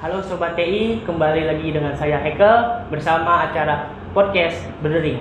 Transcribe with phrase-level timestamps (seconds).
[0.00, 5.20] Halo Sobat TI, kembali lagi dengan saya Ekel bersama acara podcast Berdering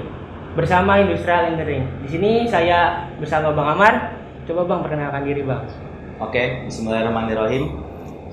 [0.55, 1.83] bersama Industrial Engineering.
[1.99, 4.15] Di sini saya bersama Bang Amar.
[4.47, 5.67] Coba Bang perkenalkan diri Bang.
[6.23, 7.75] Oke, Bismillahirrahmanirrahim.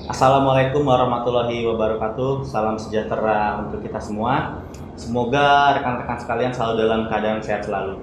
[0.07, 2.47] Assalamualaikum warahmatullahi wabarakatuh.
[2.47, 4.63] Salam sejahtera untuk kita semua.
[4.95, 7.99] Semoga rekan-rekan sekalian selalu dalam keadaan sehat selalu.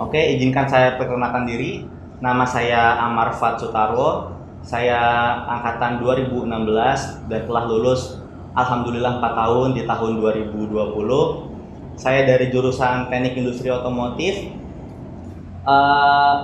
[0.00, 1.84] Oke, izinkan saya perkenalkan diri.
[2.24, 4.37] Nama saya Amar Fat Sutarwo.
[4.68, 5.00] Saya
[5.48, 6.44] angkatan 2016
[7.32, 8.20] dan telah lulus
[8.52, 11.96] Alhamdulillah 4 tahun di tahun 2020.
[11.96, 14.52] Saya dari jurusan Teknik Industri Otomotif.
[15.64, 16.34] Eh,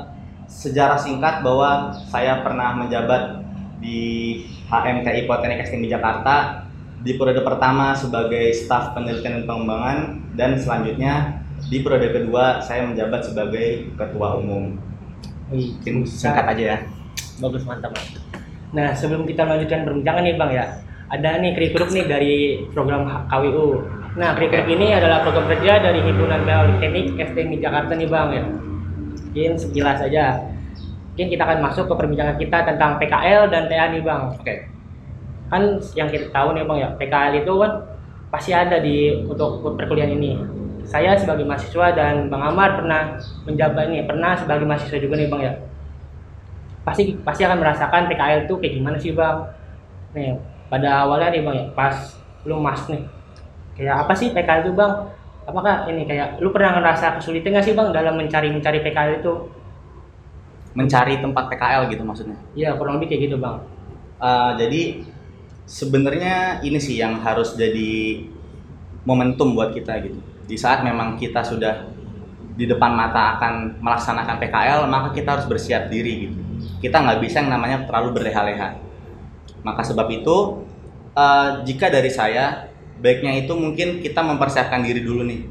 [0.48, 3.45] sejarah singkat bahwa saya pernah menjabat
[3.84, 4.41] di
[4.72, 6.64] HMTI Politeknik STMI Jakarta
[7.05, 9.97] di periode pertama sebagai staf penelitian dan pengembangan
[10.33, 14.80] dan selanjutnya di periode kedua saya menjabat sebagai ketua umum.
[15.52, 17.03] Mungkin singkat aja ya.
[17.43, 17.91] Bagus mantap.
[17.95, 18.06] Bang.
[18.74, 20.66] Nah sebelum kita melanjutkan perbincangan nih Bang ya,
[21.11, 22.34] ada nih krikuruk nih dari
[22.70, 23.66] program KWU.
[24.19, 28.45] Nah krikuruk ini adalah program kerja dari Himpunan Politeknik STMI Jakarta nih Bang ya.
[29.31, 30.42] Mungkin sekilas aja.
[31.14, 34.34] Mungkin kita akan masuk ke perbincangan kita tentang PKL dan TA nih Bang.
[34.34, 34.55] Oke.
[35.51, 37.73] Kan yang kita tahu nih Bang ya, PKL itu kan
[38.30, 40.39] pasti ada di untuk perkuliahan ini.
[40.84, 45.42] Saya sebagai mahasiswa dan Bang Amar pernah menjabat nih, pernah sebagai mahasiswa juga nih Bang
[45.42, 45.55] ya
[46.84, 49.38] pasti pasti akan merasakan PKL itu kayak gimana sih bang
[50.14, 50.36] nih
[50.68, 51.96] pada awalnya nih bang ya pas
[52.44, 53.02] lu mas nih
[53.74, 54.92] kayak apa sih PKL itu bang
[55.44, 59.34] apakah ini kayak lu pernah ngerasa kesulitan nggak sih bang dalam mencari mencari PKL itu
[60.74, 62.34] Mencari tempat PKL gitu maksudnya.
[62.58, 63.62] ya kurang lebih kayak gitu bang
[64.24, 64.82] Eh, jadi
[65.68, 68.24] sebenarnya ini sih yang harus jadi
[69.05, 70.20] momentum buat kita gitu.
[70.48, 71.92] Di saat memang kita sudah
[72.55, 76.40] di depan mata akan melaksanakan PKL, maka kita harus bersiap diri gitu.
[76.84, 78.77] Kita nggak bisa yang namanya terlalu berleha-leha.
[79.64, 80.68] Maka sebab itu,
[81.16, 82.68] eh, jika dari saya,
[83.00, 85.48] baiknya itu mungkin kita mempersiapkan diri dulu nih.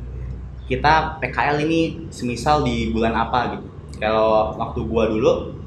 [0.69, 3.65] Kita PKL ini semisal di bulan apa gitu.
[3.97, 5.57] Kalau waktu gua dulu,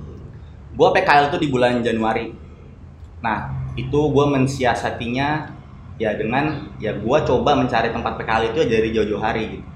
[0.79, 2.31] gua PKL itu di bulan Januari.
[3.19, 5.53] Nah, itu gue mensiasatinya
[5.97, 9.67] ya dengan ya gue coba mencari tempat PKL itu dari jauh-jauh hari gitu.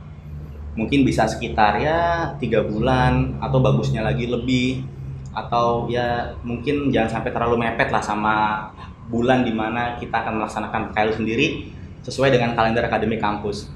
[0.76, 4.84] Mungkin bisa sekitar ya tiga bulan atau bagusnya lagi lebih
[5.30, 8.66] atau ya mungkin jangan sampai terlalu mepet lah sama
[9.10, 11.46] bulan di mana kita akan melaksanakan PKL sendiri
[12.02, 13.70] sesuai dengan kalender akademik kampus.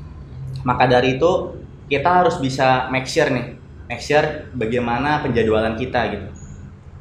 [0.63, 1.61] Maka dari itu
[1.91, 3.55] kita harus bisa make sure nih,
[3.91, 6.29] make sure bagaimana penjadwalan kita gitu.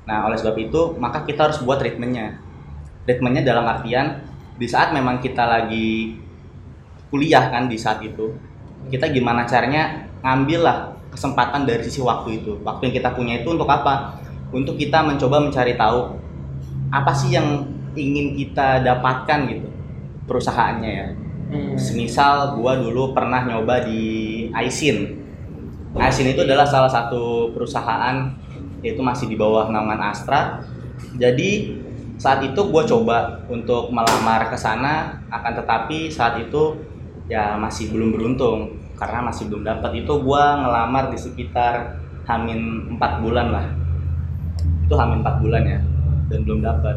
[0.04, 2.44] Nah, oleh sebab itu, maka kita harus buat treatmentnya.
[3.08, 4.20] Treatmentnya dalam artian,
[4.60, 6.20] di saat memang kita lagi
[7.08, 8.36] kuliah kan di saat itu,
[8.92, 10.78] kita gimana caranya ngambil lah
[11.08, 12.60] kesempatan dari sisi waktu itu.
[12.68, 14.20] Waktu yang kita punya itu untuk apa?
[14.54, 16.14] Untuk kita mencoba mencari tahu
[16.94, 17.66] apa sih yang
[17.98, 19.68] ingin kita dapatkan gitu
[20.30, 21.08] perusahaannya ya.
[21.54, 21.76] Hmm.
[21.78, 24.02] Semisal gua dulu pernah nyoba di
[24.54, 25.20] Aisin.
[25.94, 28.30] Aisin itu adalah salah satu perusahaan
[28.82, 30.62] yaitu masih di bawah naungan Astra.
[31.18, 31.82] Jadi
[32.18, 36.78] saat itu gue coba untuk melamar ke sana, akan tetapi saat itu
[37.28, 40.04] ya masih belum beruntung karena masih belum dapat.
[40.04, 43.68] Itu gue ngelamar di sekitar hamin 4 bulan lah.
[44.94, 45.80] Itu hamin 4 bulan ya
[46.30, 46.96] dan belum dapat.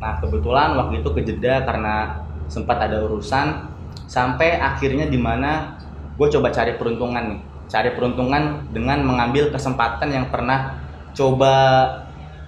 [0.00, 3.68] Nah kebetulan waktu itu kejeda karena sempat ada urusan
[4.08, 5.76] sampai akhirnya di mana
[6.16, 10.78] gue coba cari peruntungan nih cari peruntungan dengan mengambil kesempatan yang pernah
[11.12, 11.54] coba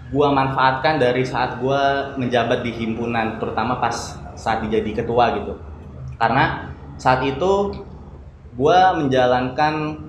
[0.09, 1.83] gue manfaatkan dari saat gue
[2.17, 5.59] menjabat di himpunan terutama pas saat dijadi ketua gitu
[6.17, 7.85] karena saat itu
[8.57, 10.01] gue menjalankan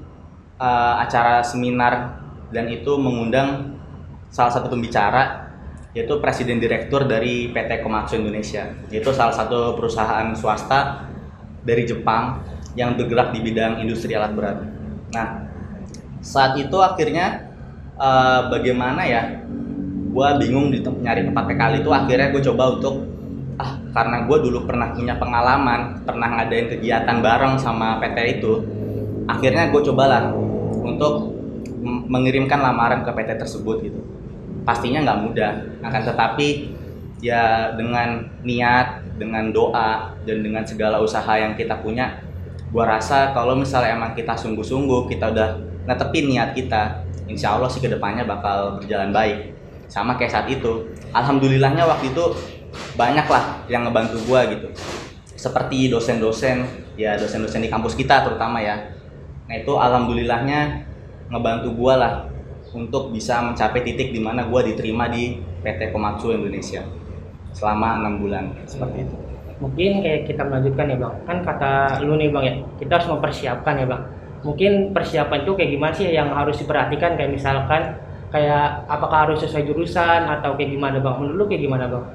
[0.61, 2.21] eh, acara seminar
[2.53, 3.78] dan itu mengundang
[4.29, 5.49] salah satu pembicara
[5.97, 11.09] yaitu presiden direktur dari PT Komatsu Indonesia yaitu salah satu perusahaan swasta
[11.65, 12.45] dari Jepang
[12.77, 14.57] yang bergerak di bidang industri alat berat.
[15.11, 15.49] Nah,
[16.21, 17.49] saat itu akhirnya
[17.97, 19.23] eh, bagaimana ya?
[20.09, 23.05] Gua bingung di nyari tempat PKL itu akhirnya gue coba untuk
[23.61, 28.63] ah karena gue dulu pernah punya pengalaman, pernah ngadain kegiatan bareng sama PT itu,
[29.29, 30.33] akhirnya gue cobalah
[30.81, 31.35] untuk
[31.83, 34.01] mengirimkan lamaran ke PT tersebut gitu.
[34.69, 35.51] Pastinya nggak mudah,
[35.81, 36.77] akan tetapi
[37.25, 42.21] ya dengan niat, dengan doa dan dengan segala usaha yang kita punya,
[42.69, 45.57] gua rasa kalau misalnya emang kita sungguh-sungguh, kita udah
[45.89, 49.57] netepin niat kita, insya Allah sih ke depannya bakal berjalan baik.
[49.89, 50.85] Sama kayak saat itu,
[51.17, 52.29] alhamdulillahnya waktu itu
[52.93, 54.69] banyak lah yang ngebantu gua gitu.
[55.33, 58.93] Seperti dosen-dosen, ya dosen-dosen di kampus kita terutama ya.
[59.49, 60.85] Nah itu alhamdulillahnya
[61.33, 62.13] ngebantu gua lah
[62.73, 66.85] untuk bisa mencapai titik di mana gua diterima di PT Komatsu Indonesia.
[67.49, 69.15] selama enam bulan seperti itu.
[69.57, 71.71] Mungkin kayak kita melanjutkan ya bang, kan kata
[72.05, 74.01] lu nih bang ya, kita harus mempersiapkan ya bang.
[74.45, 77.97] Mungkin persiapan itu kayak gimana sih yang harus diperhatikan kayak misalkan
[78.29, 81.15] kayak apakah harus sesuai jurusan atau kayak gimana bang?
[81.17, 82.05] Menurut lu kayak gimana bang?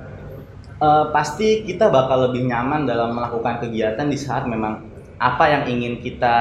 [0.79, 4.87] Uh, pasti kita bakal lebih nyaman dalam melakukan kegiatan di saat memang
[5.19, 6.37] apa yang ingin kita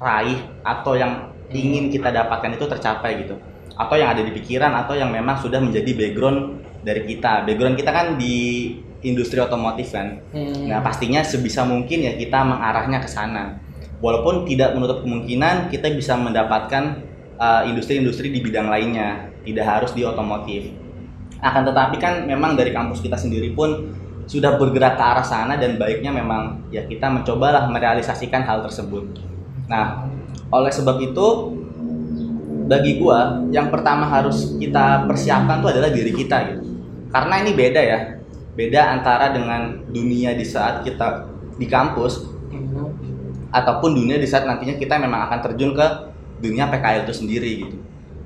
[0.00, 3.36] raih atau yang ingin kita dapatkan itu tercapai gitu.
[3.74, 7.42] Atau yang ada di pikiran atau yang memang sudah menjadi background dari kita.
[7.44, 8.36] Background kita kan di
[9.04, 10.24] industri otomotif kan?
[10.32, 10.64] Hmm.
[10.64, 13.60] nah pastinya sebisa mungkin ya kita mengarahnya ke sana.
[14.00, 17.04] Walaupun tidak menutup kemungkinan kita bisa mendapatkan
[17.40, 19.32] uh, industri-industri uh, di bidang lainnya.
[19.44, 20.72] Tidak harus di otomotif.
[21.44, 23.92] Akan tetapi kan memang dari kampus kita sendiri pun
[24.24, 29.20] sudah bergerak ke arah sana dan baiknya memang ya kita mencobalah merealisasikan hal tersebut.
[29.68, 30.08] Nah,
[30.54, 31.26] oleh sebab itu
[32.64, 36.62] bagi gua yang pertama harus kita persiapkan itu adalah diri kita gitu.
[37.10, 37.98] Karena ini beda ya.
[38.54, 41.26] Beda antara dengan dunia di saat kita
[41.58, 42.30] di kampus
[43.50, 45.86] ataupun dunia di saat nantinya kita memang akan terjun ke
[46.38, 47.76] dunia PKL itu sendiri gitu.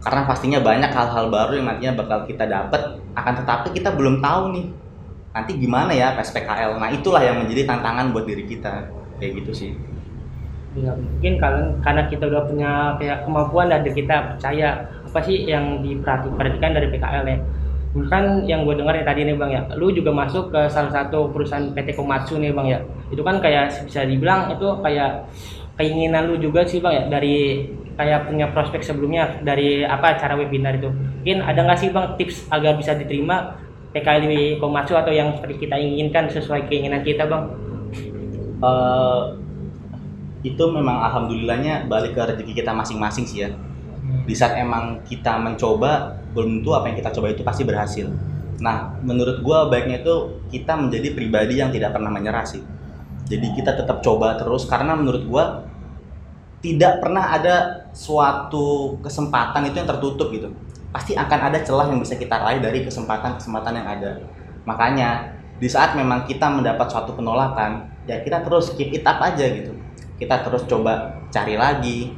[0.04, 4.54] Karena pastinya banyak hal-hal baru yang nantinya bakal kita dapat akan tetapi kita belum tahu
[4.54, 4.66] nih
[5.34, 8.90] nanti gimana ya PSPKL nah itulah yang menjadi tantangan buat diri kita
[9.22, 9.70] kayak gitu sih
[10.76, 12.70] ya mungkin kalian karena kita udah punya
[13.00, 17.38] kayak kemampuan dan kita percaya apa sih yang diperhatikan dari PKL ya.
[18.12, 21.32] Kan yang gue dengar ya tadi nih bang ya lu juga masuk ke salah satu
[21.32, 22.78] perusahaan PT Komatsu nih bang ya.
[23.08, 25.24] Itu kan kayak bisa dibilang itu kayak
[25.80, 27.64] keinginan lu juga sih bang ya dari
[27.96, 30.92] kayak punya prospek sebelumnya dari apa acara webinar itu.
[30.92, 33.56] Mungkin ada nggak sih bang tips agar bisa diterima
[33.96, 37.44] PKL Komatsu atau yang seperti kita inginkan sesuai keinginan kita bang?
[38.58, 39.38] Uh,
[40.46, 43.50] itu memang alhamdulillahnya balik ke rezeki kita masing-masing sih ya.
[44.24, 48.06] Di saat emang kita mencoba, belum tentu apa yang kita coba itu pasti berhasil.
[48.58, 52.62] Nah, menurut gue baiknya itu kita menjadi pribadi yang tidak pernah menyerah sih.
[53.28, 55.44] Jadi kita tetap coba terus karena menurut gue
[56.58, 60.50] tidak pernah ada suatu kesempatan itu yang tertutup gitu
[60.88, 64.10] pasti akan ada celah yang bisa kita raih dari kesempatan-kesempatan yang ada.
[64.64, 69.44] Makanya di saat memang kita mendapat suatu penolakan, ya kita terus keep it up aja
[69.52, 69.76] gitu.
[70.18, 72.12] Kita terus coba cari lagi,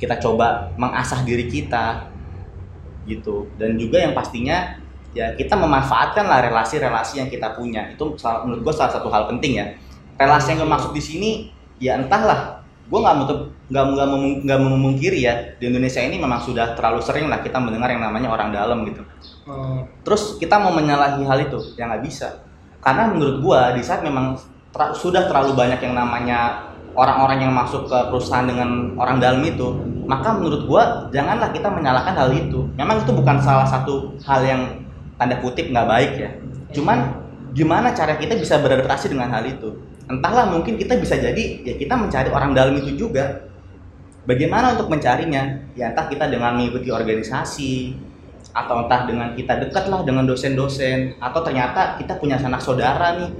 [0.00, 2.08] kita coba mengasah diri kita
[3.04, 3.46] gitu.
[3.60, 4.80] Dan juga yang pastinya
[5.14, 7.92] ya kita memanfaatkan lah relasi-relasi yang kita punya.
[7.92, 9.66] Itu menurut gue salah satu hal penting ya.
[10.16, 11.30] Relasi yang gue maksud di sini
[11.82, 13.38] ya entahlah gue nggak menutup
[13.72, 14.06] nggak nggak
[14.44, 18.28] nggak memungkiri ya di Indonesia ini memang sudah terlalu sering lah kita mendengar yang namanya
[18.28, 19.00] orang dalam gitu
[19.48, 20.04] hmm.
[20.04, 22.44] terus kita mau menyalahi hal itu ya nggak bisa
[22.84, 24.36] karena menurut gue di saat memang
[24.68, 29.94] ter sudah terlalu banyak yang namanya orang-orang yang masuk ke perusahaan dengan orang dalam itu
[30.04, 30.82] maka menurut gue
[31.16, 32.68] janganlah kita menyalahkan hal itu.
[32.76, 34.60] Memang itu bukan salah satu hal yang
[35.16, 36.30] tanda kutip nggak baik ya.
[36.76, 37.24] Cuman
[37.56, 39.80] gimana cara kita bisa beradaptasi dengan hal itu?
[40.04, 43.48] Entahlah mungkin kita bisa jadi ya kita mencari orang dalam itu juga.
[44.24, 45.68] Bagaimana untuk mencarinya?
[45.76, 47.92] Ya entah kita dengan mengikuti organisasi
[48.52, 53.32] atau entah dengan kita dekat lah dengan dosen-dosen atau ternyata kita punya sanak saudara nih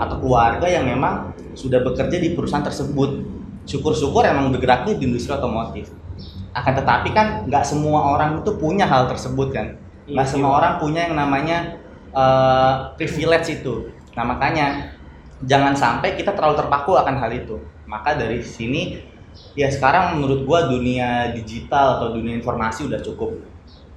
[0.00, 3.24] atau keluarga yang memang sudah bekerja di perusahaan tersebut.
[3.62, 5.92] Syukur-syukur emang bergeraknya di industri otomotif.
[6.52, 9.78] Akan tetapi kan nggak semua orang itu punya hal tersebut kan.
[10.10, 10.56] Nggak iya, semua iya.
[10.58, 11.58] orang punya yang namanya
[12.10, 13.94] uh, privilege itu.
[14.18, 14.98] Nah makanya
[15.46, 17.56] jangan sampai kita terlalu terpaku akan hal itu.
[17.86, 18.98] Maka dari sini
[19.54, 23.40] ya sekarang menurut gua dunia digital atau dunia informasi udah cukup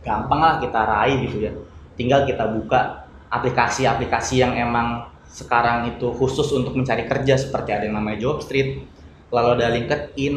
[0.05, 1.51] gampang lah kita raih gitu ya.
[1.97, 7.99] Tinggal kita buka aplikasi-aplikasi yang emang sekarang itu khusus untuk mencari kerja seperti ada yang
[7.99, 8.87] namanya Jobstreet
[9.35, 10.35] lalu ada LinkedIn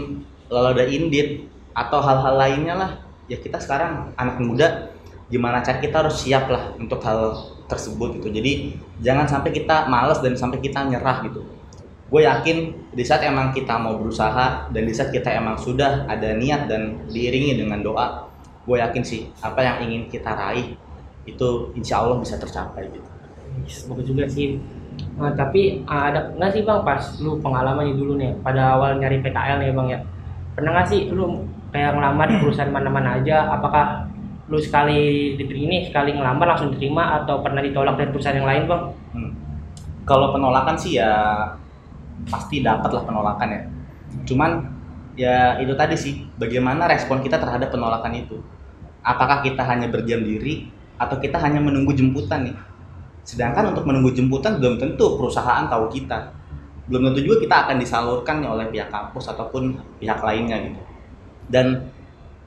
[0.51, 1.29] lalu ada Indeed
[1.71, 2.91] atau hal-hal lainnya lah.
[3.31, 4.91] Ya kita sekarang anak muda
[5.31, 8.33] gimana cara kita harus siap lah untuk hal tersebut gitu.
[8.33, 11.47] Jadi jangan sampai kita males dan sampai kita nyerah gitu.
[12.09, 16.33] Gue yakin di saat emang kita mau berusaha dan di saat kita emang sudah ada
[16.35, 18.27] niat dan diiringi dengan doa
[18.69, 20.77] gue yakin sih apa yang ingin kita raih
[21.25, 23.09] itu insya Allah bisa tercapai gitu.
[23.69, 24.57] Semoga juga sih
[25.19, 29.59] nah, tapi ada nggak sih bang pas lu pengalamannya dulu nih pada awal nyari PKL
[29.63, 30.01] nih bang ya
[30.55, 34.09] pernah nggak sih lu kayak ngelamar di perusahaan mana-mana aja apakah
[34.49, 38.83] lu sekali diterima sekali ngelamar langsung diterima atau pernah ditolak dari perusahaan yang lain bang?
[39.13, 39.33] Hmm.
[40.09, 41.13] Kalau penolakan sih ya
[42.25, 43.61] pasti dapat lah penolakan ya.
[44.25, 44.51] Cuman
[45.21, 48.41] ya itu tadi sih bagaimana respon kita terhadap penolakan itu.
[49.05, 52.57] Apakah kita hanya berdiam diri atau kita hanya menunggu jemputan nih?
[53.29, 56.33] Sedangkan untuk menunggu jemputan belum tentu perusahaan tahu kita.
[56.89, 60.81] Belum tentu juga kita akan disalurkan oleh pihak kampus ataupun pihak lainnya gitu.
[61.53, 61.93] Dan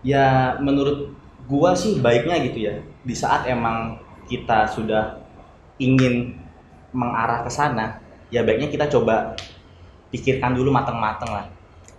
[0.01, 1.13] ya menurut
[1.45, 2.73] gua sih baiknya gitu ya
[3.05, 5.21] di saat emang kita sudah
[5.77, 6.33] ingin
[6.89, 8.01] mengarah ke sana
[8.33, 9.37] ya baiknya kita coba
[10.09, 11.45] pikirkan dulu matang-matang lah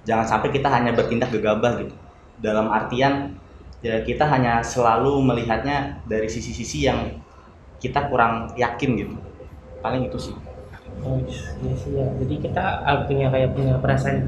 [0.02, 1.94] jangan sampai kita hanya bertindak gegabah gitu
[2.42, 3.38] dalam artian
[3.82, 7.21] ya kita hanya selalu melihatnya dari sisi-sisi yang
[7.82, 9.14] kita kurang yakin gitu
[9.82, 10.36] paling itu sih
[11.02, 12.06] Oh, iya sih ya.
[12.14, 14.22] Jadi kita harus punya kayak punya perasaan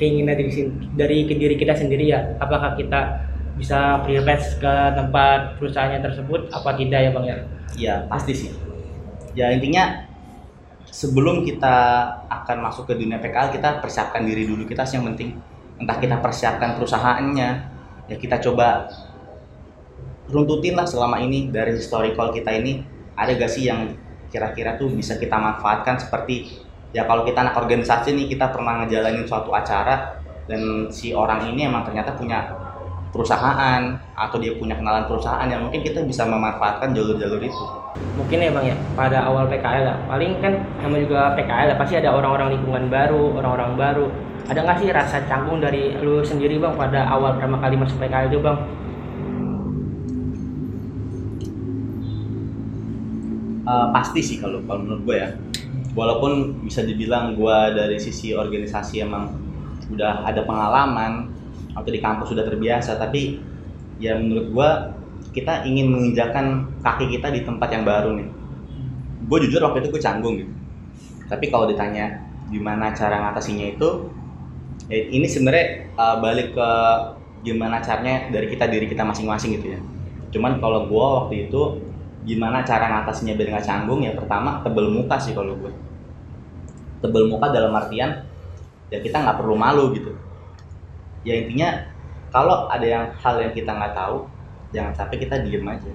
[0.00, 0.48] keinginan dari
[0.96, 2.40] dari ke diri kita sendiri ya.
[2.40, 3.26] Apakah kita
[3.56, 7.36] bisa privilege ke tempat perusahaannya tersebut apa tidak ya bang ya?
[7.76, 8.50] ya pasti sih
[9.32, 10.04] ya intinya
[10.84, 11.76] sebelum kita
[12.28, 15.40] akan masuk ke dunia PKL kita persiapkan diri dulu kita sih yang penting
[15.80, 17.48] entah kita persiapkan perusahaannya
[18.12, 18.88] ya kita coba
[20.30, 22.82] runtutin lah selama ini dari historical kita ini
[23.14, 23.94] ada gak sih yang
[24.30, 29.24] kira-kira tuh bisa kita manfaatkan seperti ya kalau kita anak organisasi nih kita pernah ngejalanin
[29.24, 32.46] suatu acara dan si orang ini emang ternyata punya
[33.10, 37.64] perusahaan atau dia punya kenalan perusahaan yang mungkin kita bisa memanfaatkan jalur-jalur itu.
[38.20, 39.96] Mungkin ya bang ya pada awal PKL ya.
[40.04, 40.52] Paling kan
[40.84, 44.06] namanya juga PKL ya pasti ada orang-orang lingkungan baru, orang-orang baru.
[44.46, 48.28] Ada nggak sih rasa canggung dari lu sendiri bang pada awal pertama kali masuk PKL
[48.30, 48.58] itu bang?
[53.66, 55.28] Eh, pasti sih kalau kalau menurut gue ya.
[55.98, 59.34] Walaupun bisa dibilang gue dari sisi organisasi emang
[59.90, 61.34] udah ada pengalaman
[61.74, 63.42] atau di kampus sudah terbiasa, tapi
[63.98, 64.70] ya menurut gue
[65.34, 68.28] kita ingin menginjakan kaki kita di tempat yang baru nih.
[69.26, 70.52] Gue jujur waktu itu gue canggung gitu.
[71.26, 72.22] Tapi kalau ditanya
[72.54, 74.14] gimana cara ngatasinya itu,
[74.86, 76.70] ya ini sebenarnya eh, balik ke
[77.42, 79.80] gimana caranya dari kita diri kita masing-masing gitu ya.
[80.30, 81.82] Cuman kalau gue waktu itu
[82.26, 84.02] gimana cara ngatasinya biar nggak canggung?
[84.02, 85.70] Ya pertama tebel muka sih kalau gue.
[86.98, 88.26] Tebel muka dalam artian
[88.90, 90.10] ya kita nggak perlu malu gitu.
[91.22, 91.86] Ya intinya
[92.34, 94.26] kalau ada yang hal yang kita nggak tahu
[94.74, 95.92] jangan sampai kita diem aja.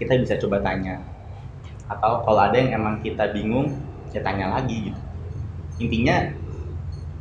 [0.00, 1.04] Kita bisa coba tanya.
[1.92, 3.68] Atau kalau ada yang emang kita bingung
[4.16, 5.00] ya tanya lagi gitu.
[5.76, 6.24] Intinya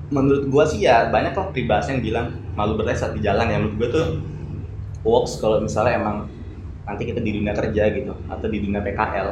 [0.10, 3.52] menurut gua sih ya banyak lah peribahasa yang bilang malu berlari saat di jalan.
[3.52, 4.08] Ya menurut gua tuh
[5.04, 6.39] works kalau misalnya emang
[6.88, 9.30] nanti kita di dunia kerja gitu atau di dunia PKL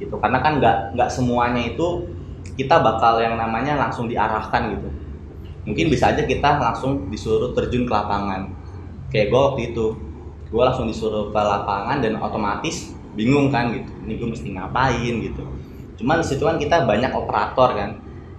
[0.00, 0.14] gitu.
[0.18, 2.06] Karena kan nggak nggak semuanya itu
[2.54, 4.88] kita bakal yang namanya langsung diarahkan gitu.
[5.64, 8.52] Mungkin bisa aja kita langsung disuruh terjun ke lapangan.
[9.08, 9.86] Kayak gue waktu itu
[10.50, 15.42] gue langsung disuruh ke lapangan dan otomatis bingung kan gitu ini gue mesti ngapain gitu.
[16.02, 17.90] Cuman di situ kan kita banyak operator kan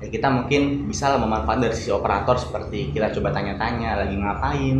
[0.03, 4.77] ya kita mungkin bisa memanfaatkan dari sisi operator seperti kita coba tanya-tanya lagi ngapain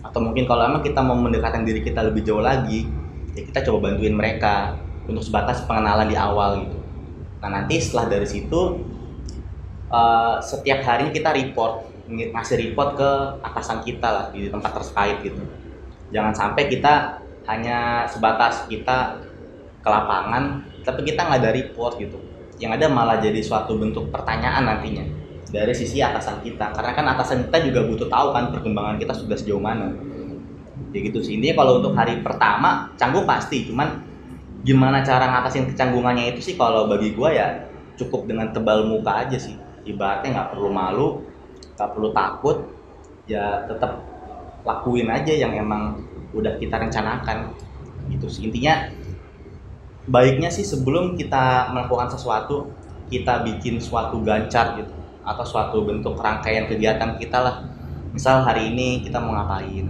[0.00, 2.96] atau mungkin kalau emang kita mau mendekatkan diri kita lebih jauh lagi
[3.36, 6.78] ya kita coba bantuin mereka untuk sebatas pengenalan di awal gitu.
[7.42, 8.60] Nah nanti setelah dari situ
[9.90, 11.72] eh, setiap harinya kita report
[12.08, 13.10] ng- ngasih report ke
[13.44, 15.42] atasan kita lah di tempat terkait gitu.
[16.14, 16.94] Jangan sampai kita
[17.48, 18.98] hanya sebatas kita
[19.82, 22.18] ke lapangan tapi kita nggak ada report gitu.
[22.60, 25.04] Yang ada malah jadi suatu bentuk pertanyaan nantinya
[25.50, 26.70] dari sisi atasan kita.
[26.70, 29.90] Karena kan atasan kita juga butuh tahu kan perkembangan kita sudah sejauh mana.
[30.94, 31.38] Ya gitu sih.
[31.38, 33.66] Intinya kalau untuk hari pertama canggung pasti.
[33.66, 34.00] Cuman
[34.62, 37.48] gimana cara ngatasin kecanggungannya itu sih kalau bagi gua ya
[37.98, 39.58] cukup dengan tebal muka aja sih.
[39.84, 41.08] Ibaratnya nggak perlu malu
[41.76, 42.56] nggak perlu takut
[43.24, 44.04] ya tetap
[44.68, 45.98] lakuin aja yang emang
[46.30, 47.50] udah kita rencanakan.
[48.06, 48.46] Gitu sih.
[48.46, 48.86] Intinya
[50.06, 52.70] baiknya sih sebelum kita melakukan sesuatu
[53.10, 54.99] kita bikin suatu gancar gitu
[55.30, 57.56] atau suatu bentuk rangkaian kegiatan kita lah
[58.10, 59.86] misal hari ini kita mau ngapain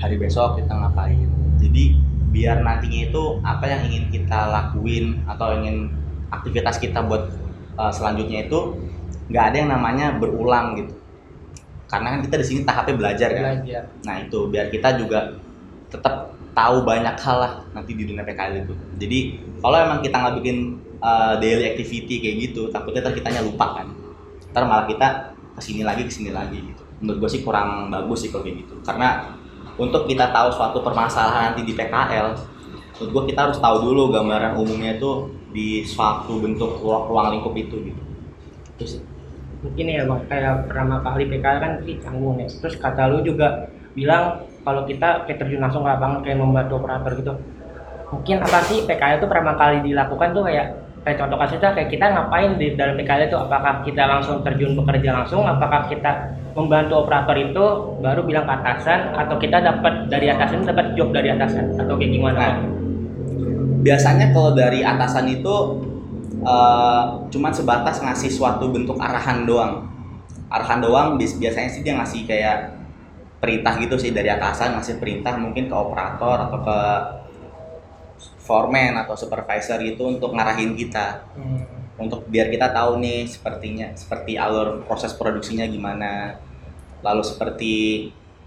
[0.00, 1.28] hari besok kita ngapain
[1.60, 1.84] jadi
[2.32, 5.92] biar nantinya itu apa yang ingin kita lakuin atau ingin
[6.32, 7.28] aktivitas kita buat
[7.76, 8.80] uh, selanjutnya itu
[9.28, 11.00] nggak ada yang namanya berulang gitu
[11.90, 13.84] karena kan kita di sini tahapnya belajar kan Belajar.
[14.06, 15.34] Nah itu biar kita juga
[15.90, 18.74] tetap tahu banyak hal lah nanti di dunia PKL itu.
[19.02, 19.18] Jadi
[19.58, 23.90] kalau emang kita nggak bikin uh, daily activity kayak gitu, takutnya ntar kitanya lupa kan.
[24.50, 26.82] Ntar malah kita ke sini lagi ke sini lagi gitu.
[27.00, 28.74] Menurut gue sih kurang bagus sih kalau kayak gitu.
[28.82, 29.34] Karena
[29.80, 32.36] untuk kita tahu suatu permasalahan nanti di PKL,
[32.98, 37.54] menurut gue kita harus tahu dulu gambaran umumnya itu di suatu bentuk ruang, ruang lingkup
[37.56, 38.02] itu gitu.
[38.76, 38.84] Itu
[39.60, 43.68] mungkin ya bang kayak pertama kali PKL kan sih canggung ya terus kata lu juga
[43.92, 47.32] bilang kalau kita kayak terjun langsung ke lapangan kayak membantu operator gitu
[48.08, 50.66] mungkin apa sih PKL itu pertama kali dilakukan tuh kayak
[51.00, 53.36] kayak contoh kasusnya kayak kita ngapain di dalam PKL itu?
[53.40, 55.42] Apakah kita langsung terjun bekerja langsung?
[55.48, 57.64] Apakah kita membantu operator itu
[58.04, 59.16] baru bilang ke atasan?
[59.16, 61.80] Atau kita dapat dari atasan dapat job dari atasan?
[61.80, 62.36] Atau kayak gimana?
[62.36, 62.54] Nah,
[63.80, 65.54] biasanya kalau dari atasan itu
[66.44, 67.02] eh,
[67.32, 69.88] cuman sebatas ngasih suatu bentuk arahan doang.
[70.52, 72.76] Arahan doang biasanya sih dia ngasih kayak
[73.40, 76.78] perintah gitu sih dari atasan ngasih perintah mungkin ke operator atau ke
[78.50, 81.22] foreman atau supervisor itu untuk ngarahin kita.
[81.38, 81.62] Hmm.
[82.00, 86.32] untuk biar kita tahu nih sepertinya seperti alur proses produksinya gimana.
[87.04, 87.74] Lalu seperti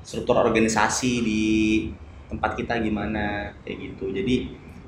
[0.01, 1.43] struktur organisasi di
[2.33, 4.09] tempat kita gimana kayak gitu.
[4.09, 4.35] Jadi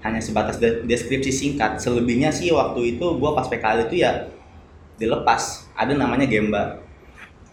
[0.02, 1.78] hanya sebatas de- deskripsi singkat.
[1.78, 4.34] Selebihnya sih waktu itu gua pas PKL itu ya
[4.98, 5.70] dilepas.
[5.78, 6.82] Ada namanya gemba.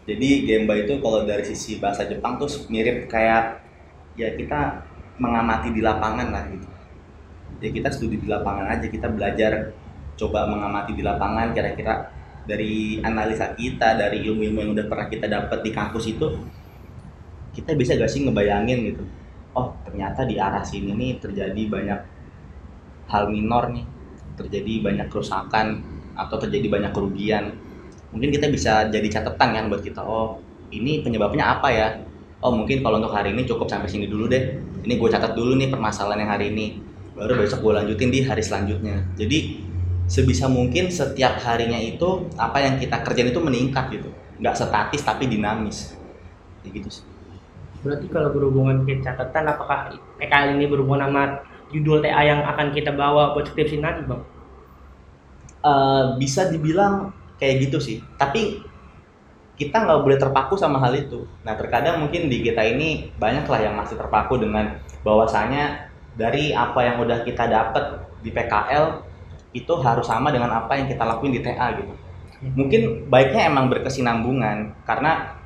[0.09, 3.61] Jadi gemba itu kalau dari sisi bahasa Jepang tuh mirip kayak
[4.17, 4.81] ya kita
[5.21, 6.72] mengamati di lapangan lah gitu
[7.63, 9.71] ya kita studi di lapangan aja kita belajar
[10.19, 12.11] coba mengamati di lapangan kira-kira
[12.43, 16.27] dari analisa kita dari ilmu-ilmu yang udah pernah kita dapat di kampus itu
[17.55, 19.03] kita bisa gak sih ngebayangin gitu
[19.55, 22.01] oh ternyata di arah sini nih terjadi banyak
[23.07, 23.87] hal minor nih
[24.35, 25.85] terjadi banyak kerusakan
[26.17, 27.57] atau terjadi banyak kerugian.
[28.13, 30.41] Mungkin kita bisa jadi catatan kan buat kita oh
[30.73, 31.89] ini penyebabnya apa ya?
[32.43, 35.55] Oh mungkin kalau untuk hari ini cukup sampai sini dulu deh ini gue catat dulu
[35.55, 36.67] nih permasalahan yang hari ini
[37.13, 39.05] baru besok gue lanjutin di hari selanjutnya.
[39.17, 39.63] Jadi
[40.09, 44.09] sebisa mungkin setiap harinya itu apa yang kita kerjain itu meningkat gitu.
[44.41, 45.97] Nggak statis tapi dinamis.
[46.65, 47.05] Kayak gitu sih.
[47.83, 51.25] Berarti kalau berhubungan ke catatan, apakah PKL ini berhubungan sama
[51.75, 54.23] judul TA yang akan kita bawa buat skripsi nanti, Bang?
[55.63, 57.11] Eh, bisa dibilang
[57.43, 57.99] kayak gitu sih.
[58.19, 58.63] Tapi
[59.59, 61.23] kita nggak boleh terpaku sama hal itu.
[61.47, 64.75] Nah terkadang mungkin di kita ini banyak lah yang masih terpaku dengan
[65.07, 69.05] bahwasanya dari apa yang udah kita dapat di PKL
[69.53, 71.93] itu harus sama dengan apa yang kita lakuin di TA gitu.
[72.43, 75.39] Mungkin baiknya emang berkesinambungan karena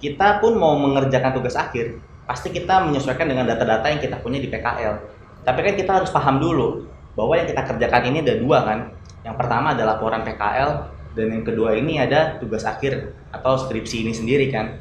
[0.00, 4.48] kita pun mau mengerjakan tugas akhir pasti kita menyesuaikan dengan data-data yang kita punya di
[4.48, 6.84] PKL tapi kan kita harus paham dulu
[7.16, 8.78] bahwa yang kita kerjakan ini ada dua kan.
[9.20, 10.70] Yang pertama ada laporan PKL
[11.16, 14.80] dan yang kedua ini ada tugas akhir atau skripsi ini sendiri kan.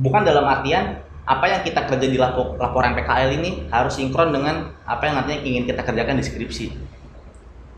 [0.00, 4.76] Bukan dalam artian apa yang kita kerja di lapo- laporan PKL ini harus sinkron dengan
[4.84, 6.66] apa yang nantinya ingin kita kerjakan di skripsi.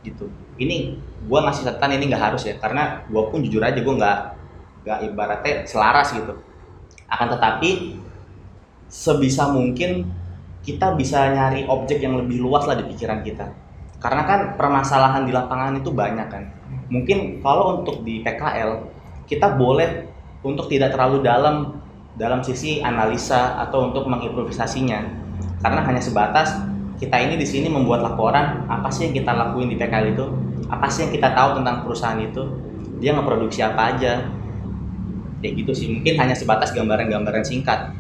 [0.03, 0.27] Gitu.
[0.59, 0.99] Ini
[1.31, 4.19] gua ngasih catatan ini nggak harus ya karena gua pun jujur aja gua nggak
[4.83, 6.35] nggak ibaratnya selaras gitu.
[7.07, 8.03] Akan tetapi
[8.91, 10.11] sebisa mungkin
[10.67, 13.47] kita bisa nyari objek yang lebih luas lah di pikiran kita.
[14.03, 16.51] Karena kan permasalahan di lapangan itu banyak kan.
[16.91, 18.91] Mungkin kalau untuk di PKL
[19.31, 20.11] kita boleh
[20.43, 21.86] untuk tidak terlalu dalam
[22.17, 25.05] dalam sisi analisa atau untuk mengimprovisasinya.
[25.61, 26.57] Karena hanya sebatas
[26.97, 30.25] kita ini di sini membuat laporan apa sih yang kita lakuin di PKL itu?
[30.73, 32.43] Apa sih yang kita tahu tentang perusahaan itu?
[32.99, 34.25] Dia ngeproduksi apa aja?
[35.45, 35.87] Kayak gitu sih.
[35.93, 37.93] Mungkin hanya sebatas gambaran-gambaran singkat.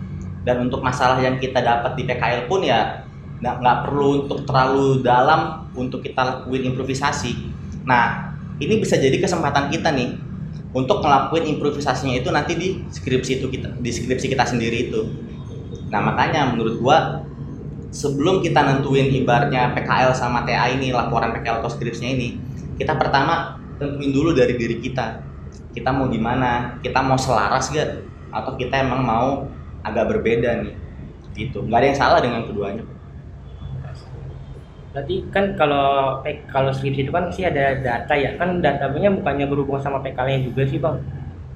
[0.48, 3.04] Dan untuk masalah yang kita dapat di PKL pun ya
[3.36, 7.52] nggak perlu untuk terlalu dalam untuk kita lakuin improvisasi.
[7.84, 10.16] Nah ini bisa jadi kesempatan kita nih
[10.76, 15.08] untuk ngelakuin improvisasinya itu nanti di skripsi itu kita di skripsi kita sendiri itu.
[15.88, 17.24] Nah makanya menurut gua
[17.88, 22.28] sebelum kita nentuin ibaratnya PKL sama TA ini laporan PKL atau skripsinya ini
[22.76, 25.24] kita pertama tentuin dulu dari diri kita.
[25.72, 26.76] Kita mau gimana?
[26.84, 29.28] Kita mau selaras gak atau kita emang mau
[29.80, 30.76] agak berbeda nih?
[31.36, 31.64] Gitu.
[31.64, 32.95] Nggak ada yang salah dengan keduanya
[34.96, 39.82] Berarti kan kalau kalau skripsi itu kan sih ada data ya, kan datanya bukannya berhubungan
[39.84, 40.96] sama PKL-nya juga sih, Bang.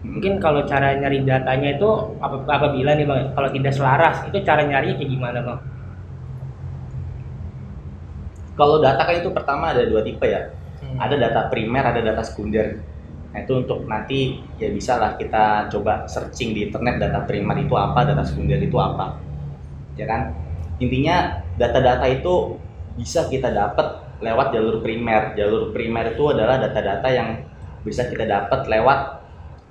[0.05, 1.89] Mungkin kalau cara nyari datanya itu
[2.27, 5.61] apa apabila nih, Bang, kalau tidak selaras, itu cara nyari kayak gimana, Bang?
[8.59, 10.43] kalau data kan itu pertama ada dua tipe ya
[10.81, 10.97] Hmm.
[10.97, 12.89] ada data primer ada data sekunder
[13.31, 17.77] nah itu untuk nanti ya bisa lah kita coba searching di internet data primer itu
[17.77, 19.29] apa data sekunder itu apa
[19.99, 20.41] ya kan
[20.81, 22.35] intinya data-data itu
[22.99, 27.29] bisa kita dapat lewat jalur primer jalur primer itu adalah data-data yang
[27.87, 28.99] bisa kita dapat lewat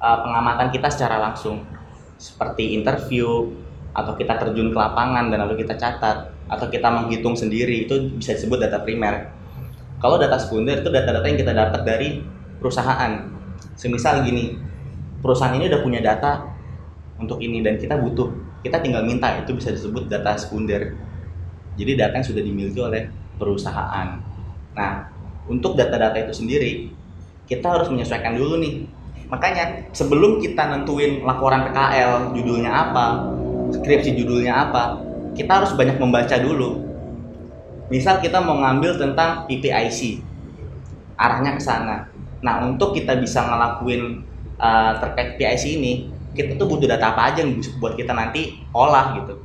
[0.02, 1.62] uh, pengamatan kita secara langsung
[2.18, 3.54] seperti interview
[3.94, 8.34] atau kita terjun ke lapangan dan lalu kita catat atau kita menghitung sendiri itu bisa
[8.34, 9.40] disebut data primer
[10.00, 12.24] kalau data sekunder itu data-data yang kita dapat dari
[12.56, 13.36] perusahaan.
[13.76, 14.56] Semisal gini,
[15.20, 16.48] perusahaan ini udah punya data
[17.20, 18.32] untuk ini dan kita butuh,
[18.64, 20.96] kita tinggal minta itu bisa disebut data sekunder.
[21.80, 23.08] Jadi data yang sudah dimiliki oleh
[23.40, 24.20] perusahaan.
[24.76, 24.92] Nah,
[25.48, 26.72] untuk data-data itu sendiri,
[27.48, 28.84] kita harus menyesuaikan dulu nih.
[29.32, 33.06] Makanya sebelum kita nentuin laporan PKL judulnya apa,
[33.72, 34.84] skripsi judulnya apa,
[35.40, 36.90] kita harus banyak membaca dulu
[37.90, 40.22] misal kita mau ngambil tentang PPIC
[41.18, 44.24] arahnya ke sana nah untuk kita bisa ngelakuin
[44.62, 45.94] uh, terkait PPIC ini
[46.36, 49.42] kita tuh butuh data apa aja yang bisa buat kita nanti olah gitu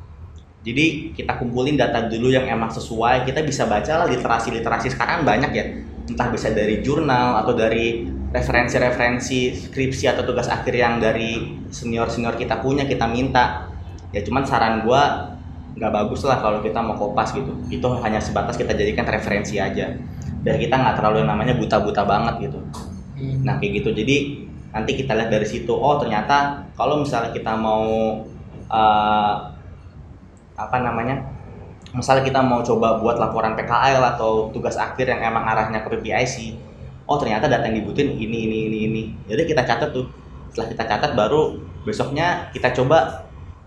[0.64, 5.52] jadi kita kumpulin data dulu yang emang sesuai kita bisa baca lah literasi-literasi sekarang banyak
[5.52, 5.64] ya.
[6.08, 12.64] Entah bisa dari jurnal atau dari referensi-referensi skripsi atau tugas akhir yang dari senior-senior kita
[12.64, 13.68] punya kita minta.
[14.16, 15.36] Ya cuman saran gua
[15.76, 17.52] nggak bagus lah kalau kita mau kopas gitu.
[17.68, 19.92] Itu hanya sebatas kita jadikan referensi aja.
[20.40, 22.64] Dan kita nggak terlalu yang namanya buta-buta banget gitu.
[23.44, 23.92] Nah kayak gitu.
[23.92, 27.84] Jadi nanti kita lihat dari situ oh ternyata kalau misalnya kita mau
[28.72, 29.53] uh,
[30.54, 31.26] apa namanya
[31.94, 36.58] misalnya kita mau coba buat laporan PKL atau tugas akhir yang emang arahnya ke PPIC
[37.04, 39.02] oh ternyata data yang dibutuhin ini ini ini ini.
[39.28, 40.08] Jadi kita catat tuh.
[40.52, 43.26] Setelah kita catat baru besoknya kita coba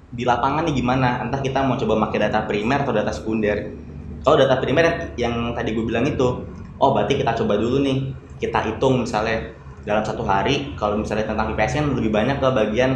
[0.09, 1.21] di lapangan nih gimana.
[1.21, 3.75] Entah kita mau coba pakai data primer atau data sekunder.
[4.23, 6.43] Kalau data primer yang tadi gue bilang itu
[6.77, 7.97] oh berarti kita coba dulu nih.
[8.37, 12.91] Kita hitung misalnya dalam satu hari kalau misalnya tentang PPS kan lebih banyak ke bagian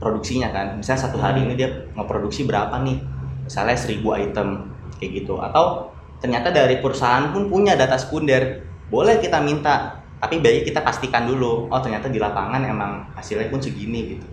[0.00, 0.80] produksinya kan.
[0.80, 3.13] Misalnya satu hari ini dia ngeproduksi berapa nih
[3.44, 5.38] misalnya seribu item kayak gitu.
[5.38, 8.64] Atau ternyata dari perusahaan pun punya data sekunder.
[8.88, 13.60] Boleh kita minta tapi baik kita pastikan dulu oh ternyata di lapangan emang hasilnya pun
[13.60, 14.26] segini gitu.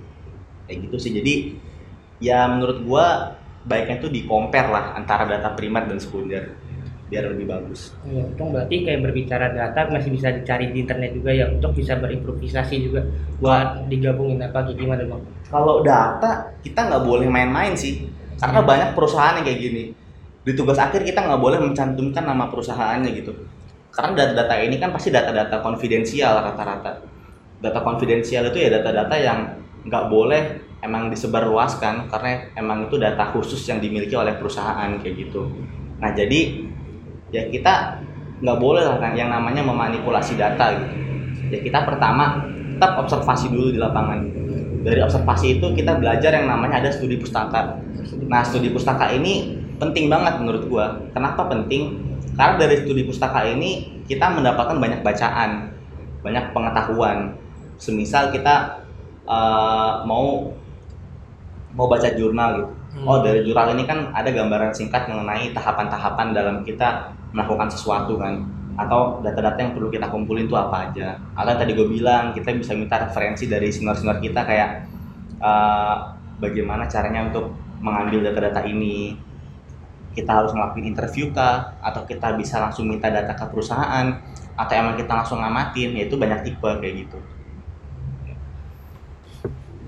[0.66, 1.12] Kayak gitu sih.
[1.12, 1.34] Jadi
[2.24, 3.36] ya menurut gua
[3.68, 6.58] baiknya tuh di compare lah antara data primer dan sekunder
[7.12, 7.92] biar lebih bagus.
[8.08, 12.00] Iya, itu berarti kayak berbicara data masih bisa dicari di internet juga ya untuk bisa
[12.00, 13.04] berimprovisasi juga
[13.44, 15.22] buat digabungin apa kayak gimana bang?
[15.52, 18.08] Kalau data kita nggak boleh main-main sih,
[18.42, 18.68] karena hmm.
[18.68, 19.84] banyak perusahaan yang kayak gini.
[20.42, 23.30] Di tugas akhir kita nggak boleh mencantumkan nama perusahaannya gitu,
[23.94, 27.06] karena data-data ini kan pasti data-data konfidensial rata-rata.
[27.62, 30.42] Data konfidensial itu ya data-data yang nggak boleh
[30.82, 35.46] emang disebarluaskan karena emang itu data khusus yang dimiliki oleh perusahaan kayak gitu.
[36.02, 36.66] Nah jadi
[37.30, 38.02] ya kita
[38.42, 40.96] nggak boleh lah kan yang namanya memanipulasi data gitu.
[41.54, 42.42] Ya kita pertama
[42.74, 44.41] tetap observasi dulu di lapangan.
[44.82, 47.78] Dari observasi itu kita belajar yang namanya ada studi pustaka.
[48.26, 50.98] Nah studi pustaka ini penting banget menurut gua.
[51.14, 52.02] Kenapa penting?
[52.34, 55.74] Karena dari studi pustaka ini kita mendapatkan banyak bacaan,
[56.26, 57.38] banyak pengetahuan.
[57.78, 58.86] Semisal kita
[59.26, 60.54] uh, mau
[61.74, 62.72] mau baca jurnal gitu.
[62.92, 63.08] Hmm.
[63.08, 68.61] Oh dari jurnal ini kan ada gambaran singkat mengenai tahapan-tahapan dalam kita melakukan sesuatu kan
[68.82, 71.22] atau data-data yang perlu kita kumpulin itu apa aja.
[71.38, 74.70] Atau tadi gue bilang kita bisa minta referensi dari senior-senior kita kayak
[75.38, 79.14] uh, bagaimana caranya untuk mengambil data-data ini.
[80.12, 81.78] Kita harus ngelakuin interview kah?
[81.80, 84.20] Atau kita bisa langsung minta data ke perusahaan?
[84.60, 85.96] Atau emang kita langsung ngamatin?
[85.96, 87.20] Yaitu banyak tipe kayak gitu.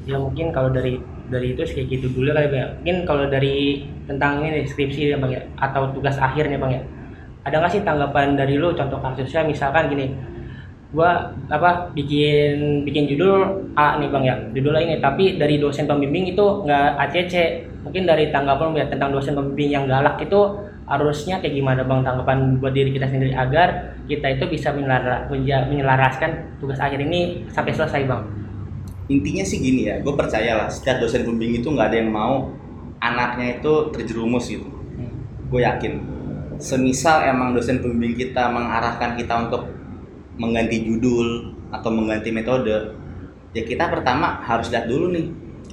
[0.07, 2.71] Ya mungkin kalau dari dari itu kayak gitu dulu kali ya.
[2.75, 5.43] mungkin kalau dari tentang ini deskripsi ya bang ya.
[5.59, 6.83] Atau tugas akhirnya bang ya
[7.43, 9.43] ada nggak sih tanggapan dari lo contoh kasusnya?
[9.43, 10.15] Misalkan gini
[10.93, 14.35] gua apa bikin bikin judul A nih bang ya.
[14.55, 17.33] Judul ini tapi dari dosen pembimbing itu nggak ACC
[17.83, 20.39] mungkin dari tanggapan ya tentang dosen pembimbing yang galak itu
[20.87, 21.99] harusnya kayak gimana bang?
[22.05, 28.07] Tanggapan buat diri kita sendiri agar kita itu bisa menyelaraskan tugas akhir ini sampai selesai
[28.07, 28.23] bang.
[29.11, 32.55] Intinya sih gini ya gue percaya lah setiap dosen pembimbing itu nggak ada yang mau
[33.03, 34.63] anaknya itu terjerumus gitu.
[34.63, 35.11] Hmm.
[35.51, 36.12] gue yakin
[36.63, 39.67] semisal emang dosen pembimbing kita mengarahkan kita untuk
[40.39, 42.95] mengganti judul atau mengganti metode
[43.51, 45.27] ya kita pertama harus lihat dulu nih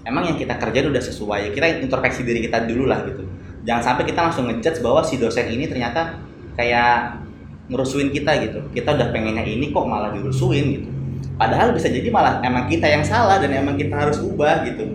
[0.05, 3.25] emang yang kita kerjain udah sesuai ya kita introspeksi diri kita dulu lah gitu.
[3.61, 6.17] Jangan sampai kita langsung ngejudge bahwa si dosen ini ternyata
[6.57, 7.21] kayak
[7.69, 8.61] ngerusuin kita gitu.
[8.73, 10.89] Kita udah pengennya ini kok malah dirusuin gitu.
[11.37, 14.89] Padahal bisa jadi malah emang kita yang salah dan emang kita harus ubah gitu.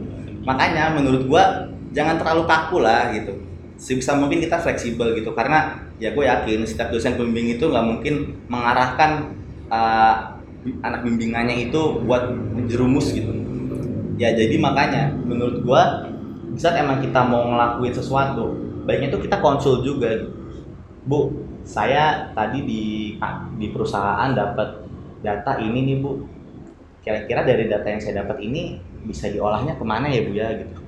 [0.46, 3.38] Makanya menurut gua jangan terlalu kaku lah gitu.
[3.78, 8.16] Sebisa mungkin kita fleksibel gitu karena ya gue yakin setiap dosen pembimbing itu nggak mungkin
[8.52, 9.32] mengarahkan
[9.72, 10.36] uh,
[10.82, 12.34] anak bimbingannya itu buat
[12.66, 13.30] jerumus gitu.
[14.16, 16.10] Ya jadi makanya menurut gua
[16.56, 18.56] saat emang kita mau ngelakuin sesuatu
[18.88, 20.26] baiknya itu kita konsul juga.
[21.06, 21.34] Bu
[21.66, 22.84] saya tadi di
[23.60, 24.88] di perusahaan dapat
[25.22, 26.12] data ini nih bu.
[27.06, 30.82] Kira-kira dari data yang saya dapat ini bisa diolahnya ke mana ya bu ya gitu.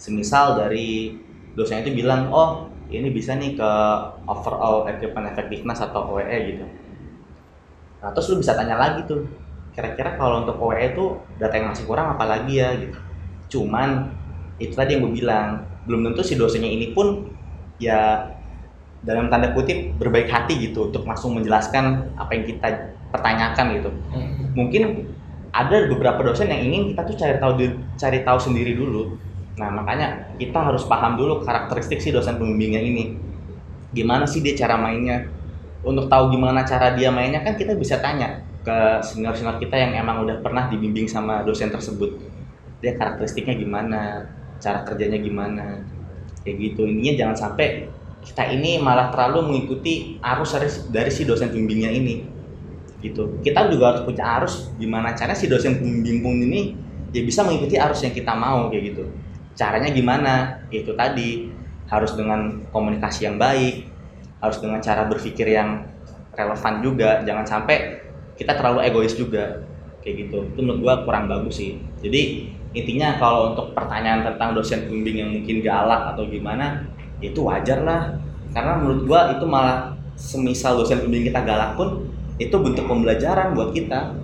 [0.00, 1.14] Semisal dari
[1.54, 3.70] dosen itu bilang oh ini bisa nih ke
[4.28, 6.64] overall equipment effectiveness atau OEE gitu.
[8.02, 9.20] Nah terus lu bisa tanya lagi tuh
[9.72, 11.04] kira-kira kalau untuk OEE itu
[11.40, 12.98] data yang masih kurang apa lagi ya gitu.
[13.58, 14.18] Cuman
[14.60, 15.46] itu tadi yang gue bilang
[15.86, 17.34] belum tentu si dosennya ini pun
[17.80, 18.30] ya
[19.02, 22.68] dalam tanda kutip berbaik hati gitu untuk langsung menjelaskan apa yang kita
[23.10, 23.90] pertanyakan gitu.
[24.14, 24.54] Hmm.
[24.56, 24.82] mungkin
[25.52, 27.52] ada beberapa dosen yang ingin kita tuh cari tahu
[27.98, 29.20] cari tahu sendiri dulu
[29.52, 33.16] nah makanya kita harus paham dulu karakteristik si dosen pembimbingnya ini.
[33.92, 35.28] Gimana sih dia cara mainnya?
[35.84, 40.24] Untuk tahu gimana cara dia mainnya kan kita bisa tanya ke senior-senior kita yang emang
[40.24, 42.16] udah pernah dibimbing sama dosen tersebut.
[42.80, 44.24] Dia karakteristiknya gimana?
[44.56, 45.84] Cara kerjanya gimana?
[46.46, 46.88] Kayak gitu.
[46.88, 52.24] Intinya jangan sampai kita ini malah terlalu mengikuti arus dari, dari si dosen pembimbingnya ini.
[53.02, 53.42] Gitu.
[53.42, 56.60] Kita juga harus punya arus gimana caranya si dosen pembimbing ini
[57.12, 59.04] ya bisa mengikuti arus yang kita mau kayak gitu
[59.56, 60.64] caranya gimana?
[60.72, 61.52] Itu tadi
[61.88, 63.92] harus dengan komunikasi yang baik
[64.42, 65.86] harus dengan cara berpikir yang
[66.34, 67.22] relevan juga.
[67.22, 68.02] Jangan sampai
[68.34, 69.62] kita terlalu egois juga.
[70.02, 70.38] Kayak gitu.
[70.50, 71.78] Itu menurut gua kurang bagus sih.
[72.02, 76.82] Jadi intinya kalau untuk pertanyaan tentang dosen pembimbing yang mungkin galak atau gimana
[77.22, 78.18] itu wajar lah.
[78.50, 82.10] Karena menurut gua itu malah semisal dosen pembimbing kita galak pun
[82.42, 84.18] itu bentuk pembelajaran buat kita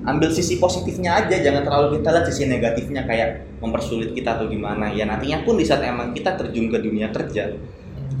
[0.00, 4.88] ambil sisi positifnya aja jangan terlalu kita lihat sisi negatifnya kayak mempersulit kita atau gimana.
[4.88, 7.52] Ya nantinya pun di saat emang kita terjun ke dunia kerja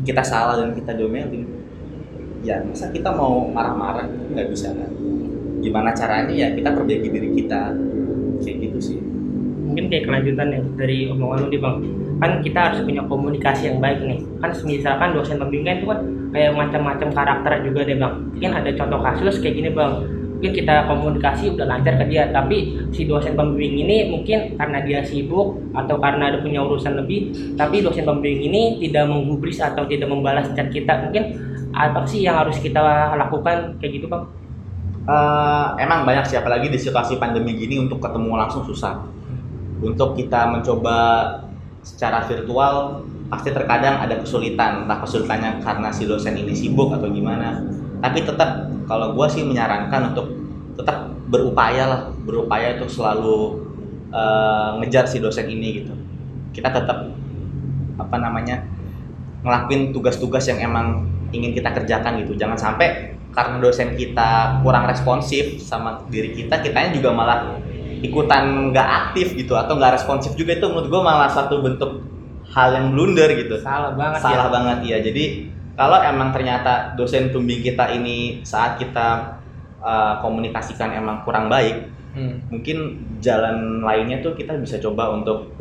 [0.04, 1.44] kita salah dan kita domelin
[2.40, 4.08] ya masa kita mau marah-marah?
[4.32, 4.90] Nggak bisa kan?
[5.60, 6.32] Gimana caranya?
[6.32, 7.76] Ya kita perbaiki diri kita.
[8.40, 8.98] Kayak gitu sih.
[9.70, 11.76] Mungkin kayak kelanjutan ya dari omongan lu nih bang.
[12.20, 14.20] Kan kita harus punya komunikasi yang baik nih.
[14.40, 16.00] Kan misalkan dosen pembimbing itu kan
[16.32, 18.14] kayak macam-macam karakter juga deh bang.
[18.32, 22.88] Mungkin ada contoh kasus kayak gini bang mungkin kita komunikasi udah lancar ke dia tapi
[22.96, 27.84] si dosen pembimbing ini mungkin karena dia sibuk atau karena ada punya urusan lebih tapi
[27.84, 31.04] dosen pembimbing ini tidak menggubris atau tidak membalas chat kita.
[31.04, 31.24] Mungkin
[31.76, 32.80] apa sih yang harus kita
[33.20, 33.76] lakukan?
[33.78, 34.24] Kayak gitu bang
[35.10, 39.00] Eh, emang banyak sih apalagi di situasi pandemi gini untuk ketemu langsung susah.
[39.82, 40.96] Untuk kita mencoba
[41.82, 44.86] secara virtual pasti terkadang ada kesulitan.
[44.86, 47.64] Entah kesulitannya karena si dosen ini sibuk atau gimana
[48.00, 50.26] tapi tetap kalau gue sih menyarankan untuk
[50.74, 52.02] tetap berupaya lah.
[52.24, 53.38] Berupaya untuk selalu
[54.10, 55.92] eh, ngejar si dosen ini gitu.
[56.50, 57.12] Kita tetap
[58.00, 58.64] apa namanya
[59.44, 62.34] ngelakuin tugas-tugas yang emang ingin kita kerjakan gitu.
[62.34, 67.62] Jangan sampai karena dosen kita kurang responsif sama diri kita kitanya juga malah
[68.02, 70.58] ikutan nggak aktif gitu atau nggak responsif juga.
[70.58, 72.02] Itu menurut gue malah satu bentuk
[72.50, 73.60] hal yang blunder gitu.
[73.62, 74.50] Salah banget salah ya.
[74.50, 75.24] banget ya jadi
[75.80, 79.40] kalau emang ternyata dosen pembimbing kita ini saat kita
[79.80, 82.42] uh, komunikasikan emang kurang baik Hmm.
[82.50, 85.54] mungkin jalan lainnya tuh kita bisa coba untuk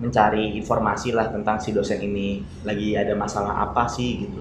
[0.00, 2.40] mencari informasi lah tentang si dosen ini.
[2.64, 4.40] Lagi ada masalah apa sih gitu.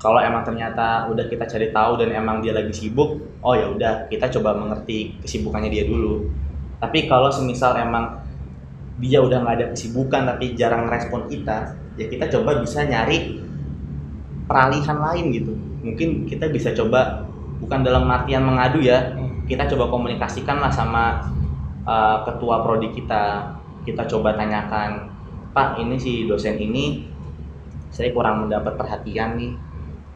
[0.00, 3.92] Kalau emang ternyata udah kita cari tahu dan emang dia lagi sibuk oh ya udah
[4.08, 6.32] kita coba mengerti kesibukannya dia dulu.
[6.80, 8.24] Tapi kalau semisal emang
[8.96, 13.46] dia udah nggak ada kesibukan tapi jarang respon kita ya kita coba bisa nyari
[14.48, 15.52] peralihan lain gitu.
[15.84, 17.28] Mungkin kita bisa coba
[17.60, 19.12] bukan dalam artian mengadu ya
[19.44, 21.28] kita coba komunikasikan lah sama
[21.84, 23.54] uh, ketua prodi kita.
[23.84, 25.08] Kita coba tanyakan
[25.52, 27.08] pak ini si dosen ini
[27.88, 29.52] saya kurang mendapat perhatian nih.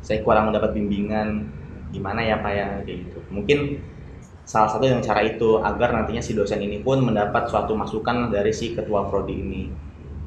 [0.05, 1.49] Saya kurang mendapat bimbingan.
[1.93, 2.67] Gimana ya pak ya?
[2.85, 3.19] Kayak gitu.
[3.33, 3.59] Mungkin
[4.43, 8.53] salah satu yang cara itu agar nantinya si dosen ini pun mendapat suatu masukan dari
[8.53, 9.63] si ketua prodi ini.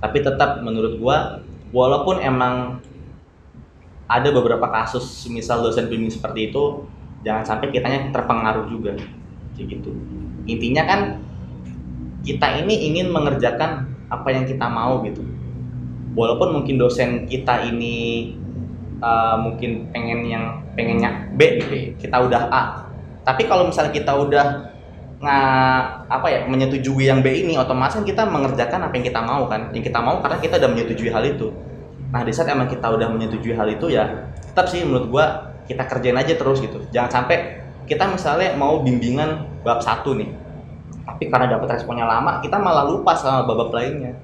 [0.02, 1.40] Tapi tetap menurut gua
[1.70, 2.82] walaupun emang
[4.06, 6.86] ada beberapa kasus misal dosen bimbing seperti itu
[7.26, 8.94] jangan sampai kitanya terpengaruh juga.
[9.58, 9.92] Kayak gitu.
[10.46, 11.00] Intinya kan
[12.22, 15.26] kita ini ingin mengerjakan apa yang kita mau gitu.
[16.14, 18.38] Walaupun mungkin dosen kita ini
[19.02, 20.46] uh, mungkin pengen yang
[20.78, 22.64] pengennya B gitu ya, kita udah A.
[23.26, 24.48] Tapi kalau misalnya kita udah
[25.16, 29.50] nggak apa ya menyetujui yang B ini otomatis kan kita mengerjakan apa yang kita mau
[29.50, 29.74] kan.
[29.74, 31.50] Yang kita mau karena kita udah menyetujui hal itu
[32.16, 35.26] nah di saat emang kita udah menyetujui hal itu ya tetap sih menurut gua
[35.66, 36.78] kita kerjain aja terus gitu.
[36.94, 40.30] Jangan sampai kita misalnya mau bimbingan bab satu nih
[41.06, 44.16] tapi karena dapat responnya lama kita malah lupa sama bab lainnya.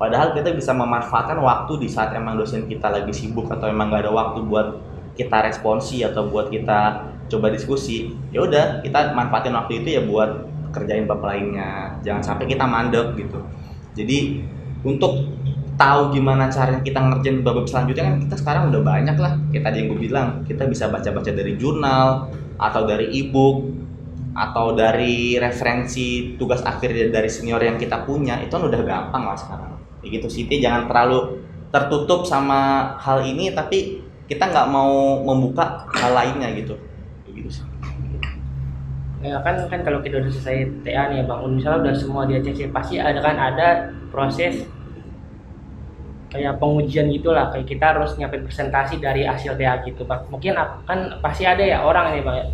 [0.00, 4.08] Padahal kita bisa memanfaatkan waktu di saat emang dosen kita lagi sibuk atau emang nggak
[4.08, 4.80] ada waktu buat
[5.12, 10.48] kita responsi atau buat kita coba diskusi ya udah kita manfaatin waktu itu ya buat
[10.72, 12.00] kerjain bab lainnya.
[12.00, 13.44] Jangan sampai kita mandek gitu.
[13.92, 14.48] Jadi
[14.80, 15.28] untuk
[15.80, 19.32] tahu gimana caranya kita ngerjain bab selanjutnya kan kita sekarang udah banyak lah.
[19.48, 22.28] Kayak tadi yang gue bilang kita bisa baca-baca dari jurnal
[22.60, 23.64] atau dari e-book
[24.36, 29.38] atau dari referensi tugas akhir dari senior yang kita punya itu kan udah gampang lah
[29.40, 29.80] sekarang.
[30.04, 31.40] Kayak gitu sih Dia jangan terlalu
[31.72, 36.76] tertutup sama hal ini tapi kita nggak mau membuka hal lainnya gitu.
[37.24, 37.64] Kayak gitu sih.
[39.24, 42.36] Ya kan kan kalau kita udah selesai TA nih ya bang misalnya udah semua di
[42.36, 44.64] ACC pasti ada kan ada proses
[46.30, 50.54] kayak pengujian gitulah kayak kita harus nyiapin presentasi dari hasil TA gitu bang mungkin
[50.86, 52.46] kan pasti ada ya orang ini bang ya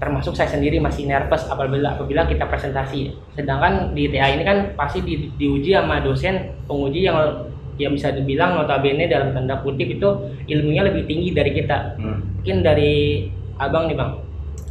[0.00, 3.12] termasuk saya sendiri masih nervous apabila apabila kita presentasi.
[3.36, 7.44] Sedangkan di TA ini kan pasti di, diuji sama dosen penguji yang
[7.76, 10.08] yang bisa dibilang notabene dalam tanda kutip itu
[10.48, 12.00] ilmunya lebih tinggi dari kita.
[12.00, 12.40] Hmm.
[12.40, 13.28] mungkin dari
[13.60, 14.10] abang nih bang.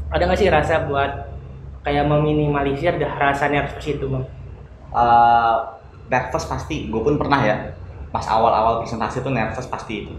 [0.09, 1.29] Ada nggak sih rasa buat
[1.85, 4.25] kayak meminimalisir dah rasa nervous itu bang?
[4.97, 5.57] Eh,
[6.09, 6.89] nervous pasti.
[6.89, 7.55] Gue pun pernah ya
[8.09, 10.13] pas awal-awal presentasi tuh nervous pasti itu.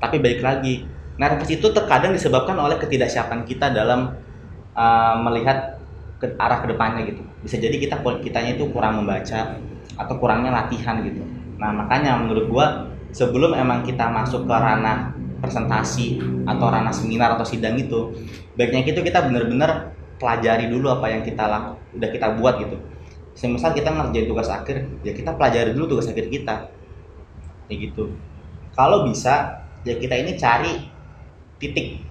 [0.00, 0.84] Tapi balik lagi
[1.20, 4.16] nervous itu terkadang disebabkan oleh ketidaksiapan kita dalam
[4.72, 5.80] uh, melihat
[6.20, 7.22] ke arah ke depannya gitu.
[7.40, 9.56] Bisa jadi kita kitanya itu kurang membaca
[9.96, 11.24] atau kurangnya latihan gitu.
[11.56, 12.66] Nah makanya menurut gua
[13.12, 18.12] sebelum emang kita masuk ke ranah presentasi atau ranah seminar atau sidang itu
[18.56, 22.76] baiknya itu kita benar-benar pelajari dulu apa yang kita laku, udah kita buat gitu.
[23.32, 26.68] Semisal kita ngerjain tugas akhir ya kita pelajari dulu tugas akhir kita
[27.70, 28.10] kayak gitu.
[28.74, 30.90] Kalau bisa ya kita ini cari
[31.62, 32.02] titik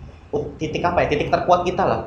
[0.56, 2.02] titik apa ya titik terkuat kita lah.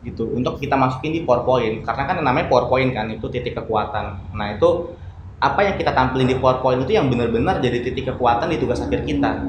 [0.00, 1.84] Gitu untuk kita masukin di PowerPoint.
[1.84, 4.32] Karena kan namanya PowerPoint kan itu titik kekuatan.
[4.32, 4.96] Nah itu
[5.36, 9.04] apa yang kita tampilin di PowerPoint itu yang benar-benar jadi titik kekuatan di tugas akhir
[9.04, 9.44] kita.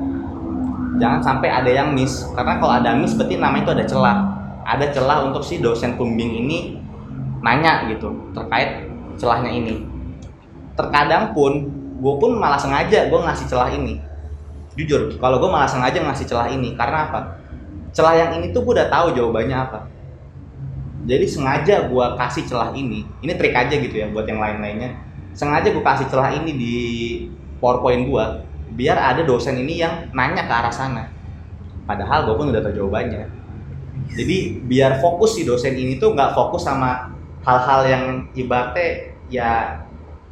[0.99, 2.27] Jangan sampai ada yang miss.
[2.35, 4.17] Karena kalau ada miss berarti namanya itu ada celah.
[4.67, 6.59] Ada celah untuk si dosen pembimbing ini
[7.39, 9.85] nanya gitu terkait celahnya ini.
[10.75, 13.97] Terkadang pun gue pun malah sengaja gue ngasih celah ini.
[14.77, 17.19] Jujur kalau gue malah sengaja ngasih celah ini karena apa?
[17.91, 19.79] Celah yang ini tuh gue udah tahu jawabannya apa.
[21.07, 24.93] Jadi sengaja gue kasih celah ini ini trik aja gitu ya buat yang lain-lainnya.
[25.33, 26.75] Sengaja gue kasih celah ini di
[27.57, 28.25] powerpoint gue
[28.77, 31.09] biar ada dosen ini yang nanya ke arah sana.
[31.89, 33.25] Padahal gue pun udah tahu jawabannya.
[34.13, 38.03] Jadi biar fokus si dosen ini tuh nggak fokus sama hal-hal yang
[38.37, 39.81] ibaratnya ya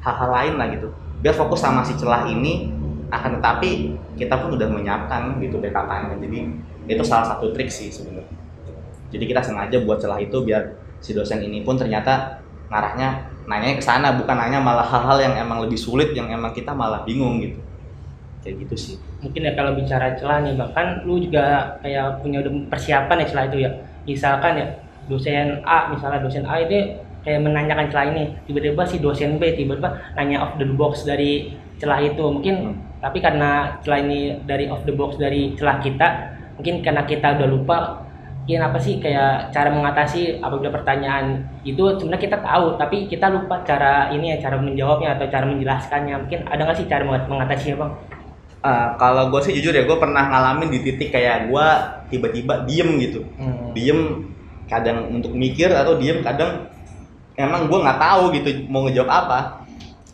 [0.03, 0.89] hal-hal lain lah gitu
[1.21, 2.71] biar fokus sama si celah ini
[3.11, 6.17] akan tetapi kita pun udah menyiapkan gitu backup-nya.
[6.19, 6.39] Jadi
[6.85, 8.35] itu salah satu trik sih sebenarnya.
[9.13, 13.83] Jadi kita sengaja buat celah itu biar si dosen ini pun ternyata ngarahnya nanya ke
[13.83, 17.61] sana bukan nanya malah hal-hal yang emang lebih sulit yang emang kita malah bingung gitu.
[18.41, 18.95] Kayak gitu sih.
[19.21, 23.57] Mungkin ya kalau bicara celah nih bahkan lu juga kayak punya persiapan ya celah itu
[23.61, 23.69] ya.
[24.05, 24.67] Misalkan ya
[25.05, 29.97] dosen A misalnya dosen A itu kayak menanyakan celah ini tiba-tiba si dosen B tiba-tiba
[30.13, 33.01] nanya off the box dari celah itu mungkin hmm.
[33.01, 36.07] tapi karena celah ini dari off the box dari celah kita
[36.55, 37.77] mungkin karena kita udah lupa
[38.45, 43.65] mungkin apa sih kayak cara mengatasi apabila pertanyaan itu sebenarnya kita tahu tapi kita lupa
[43.65, 47.91] cara ini ya cara menjawabnya atau cara menjelaskannya mungkin ada nggak sih cara mengatasinya bang?
[48.61, 51.67] Uh, kalau gue sih jujur ya gue pernah ngalamin di titik kayak gue
[52.13, 53.73] tiba-tiba diem gitu hmm.
[53.73, 54.29] diem
[54.69, 56.69] kadang untuk mikir atau diem kadang
[57.35, 59.39] emang gue nggak tahu gitu mau ngejawab apa.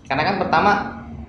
[0.05, 0.71] Karena kan pertama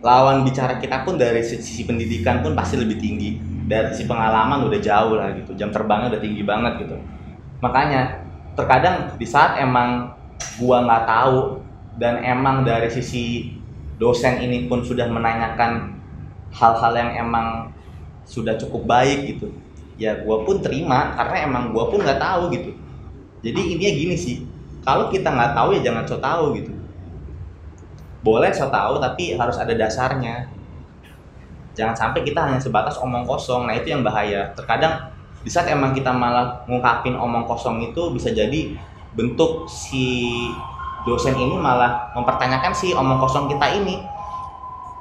[0.03, 3.39] lawan bicara kita pun dari sisi pendidikan pun pasti lebih tinggi.
[3.69, 5.55] Dari sisi pengalaman udah jauh lah gitu.
[5.55, 6.97] Jam terbangnya udah tinggi banget gitu.
[7.63, 8.27] Makanya
[8.59, 10.13] terkadang di saat emang
[10.59, 11.63] gue nggak tahu
[11.97, 13.55] dan emang dari sisi
[13.97, 15.95] dosen ini pun sudah menanyakan
[16.53, 17.71] hal-hal yang emang
[18.27, 19.49] sudah cukup baik gitu
[20.01, 22.71] ya gue pun terima karena emang gue pun nggak tahu gitu.
[23.43, 24.37] Jadi intinya gini sih
[24.83, 26.75] kalau kita nggak tahu ya jangan so tahu gitu.
[28.23, 30.51] Boleh so tahu tapi harus ada dasarnya.
[31.73, 33.71] Jangan sampai kita hanya sebatas omong kosong.
[33.71, 34.51] Nah itu yang bahaya.
[34.59, 35.11] Terkadang
[35.43, 38.75] di saat emang kita malah ngungkapin omong kosong itu bisa jadi
[39.15, 40.31] bentuk si
[41.03, 44.03] dosen ini malah mempertanyakan si omong kosong kita ini.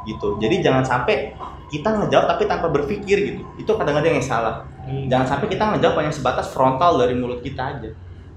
[0.06, 0.38] Gitu.
[0.41, 1.34] Jadi jangan sampai
[1.70, 3.41] kita ngejawab tapi tanpa berpikir gitu.
[3.58, 4.72] Itu kadang-kadang yang salah.
[4.82, 5.06] Hmm.
[5.06, 7.94] jangan sampai kita ngejawab hanya sebatas frontal dari mulut kita aja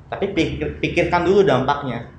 [0.09, 2.12] tapi pikir, pikirkan dulu dampaknya.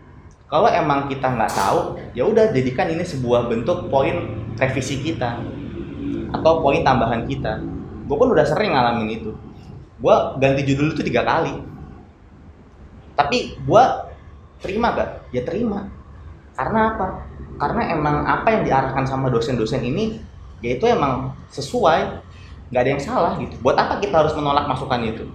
[0.46, 5.42] Kalau emang kita nggak tahu ya udah jadikan ini sebuah bentuk poin revisi kita
[6.32, 7.62] atau poin tambahan kita.
[8.06, 9.32] Gue pun udah sering ngalamin itu.
[9.98, 11.66] Gue ganti judul itu tiga kali.
[13.18, 13.84] Tapi gue
[14.62, 15.90] terima gak ya terima.
[16.54, 17.08] Karena apa?
[17.58, 20.22] Karena emang apa yang diarahkan sama dosen-dosen ini
[20.62, 22.22] ya itu emang sesuai.
[22.70, 23.56] Nggak ada yang salah gitu.
[23.62, 25.26] Buat apa kita harus menolak masukan itu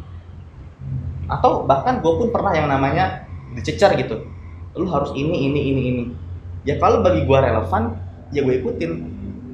[1.31, 3.23] atau bahkan gue pun pernah yang namanya
[3.55, 4.27] dicecar gitu.
[4.75, 6.05] Lu harus ini ini ini ini.
[6.67, 7.95] Ya kalau bagi gue relevan
[8.35, 8.93] ya gue ikutin.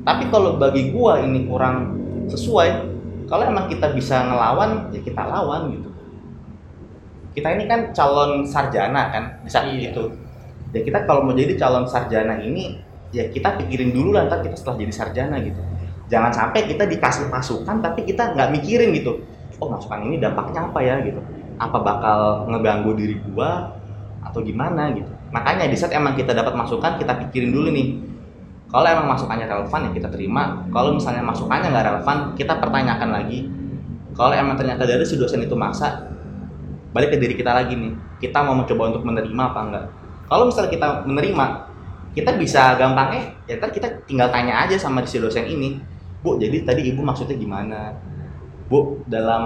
[0.02, 2.00] Tapi kalau bagi gue ini kurang
[2.32, 2.96] sesuai
[3.28, 5.88] kalau emang kita bisa ngelawan ya kita lawan gitu.
[7.36, 9.92] Kita ini kan calon sarjana kan di saat iya.
[9.92, 10.08] itu
[10.72, 12.80] ya kita kalau mau jadi calon sarjana ini
[13.12, 15.60] ya kita pikirin dulu lah ntar kita setelah jadi sarjana gitu.
[16.06, 19.20] Jangan sampai kita dikasih masukan tapi kita nggak mikirin gitu.
[19.60, 21.20] Oh masukan ini dampaknya apa ya gitu
[21.56, 22.20] apa bakal
[22.52, 23.72] ngeganggu diri gua
[24.22, 25.08] atau gimana gitu.
[25.32, 27.98] Makanya di saat emang kita dapat masukan kita pikirin dulu nih.
[28.66, 30.66] Kalau emang masukannya relevan ya kita terima.
[30.74, 33.46] Kalau misalnya masukannya nggak relevan kita pertanyakan lagi.
[34.16, 36.08] Kalau emang ternyata dari si dosen itu maksa
[36.90, 37.92] balik ke diri kita lagi nih.
[38.18, 39.84] Kita mau mencoba untuk menerima apa enggak?
[40.26, 41.46] Kalau misalnya kita menerima
[42.16, 45.78] kita bisa gampangnya ya kan kita tinggal tanya aja sama si dosen ini.
[46.24, 47.94] Bu jadi tadi ibu maksudnya gimana
[48.66, 49.44] bu dalam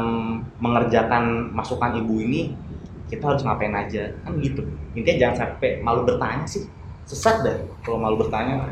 [0.60, 2.56] mengerjakan masukan ibu ini
[3.10, 4.14] kita harus ngapain aja?
[4.24, 4.64] Kan gitu.
[4.96, 6.64] Intinya jangan sampai malu bertanya sih.
[7.04, 8.70] Sesat deh kalau malu bertanya.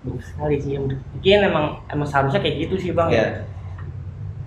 [0.00, 3.10] Bagus sekali sih mungkin emang emang seharusnya kayak gitu sih bang.
[3.12, 3.30] Yeah.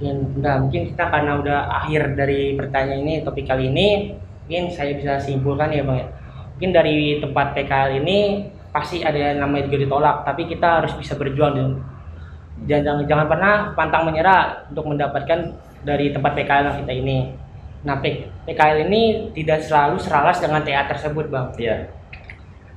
[0.01, 4.73] ya mungkin enggak mungkin kita karena udah akhir dari pertanyaan ini topik kali ini mungkin
[4.73, 6.07] saya bisa simpulkan ya bang ya.
[6.57, 11.13] Mungkin dari tempat PKL ini pasti ada yang namanya juga ditolak tapi kita harus bisa
[11.13, 11.69] berjuang dan
[12.63, 15.39] Jangan jangan pernah pantang menyerah untuk mendapatkan
[15.83, 17.33] dari tempat PKL kita ini.
[17.83, 21.51] Nah, P- PKL ini tidak selalu selaras dengan TA tersebut, Bang.
[21.59, 21.91] Iya.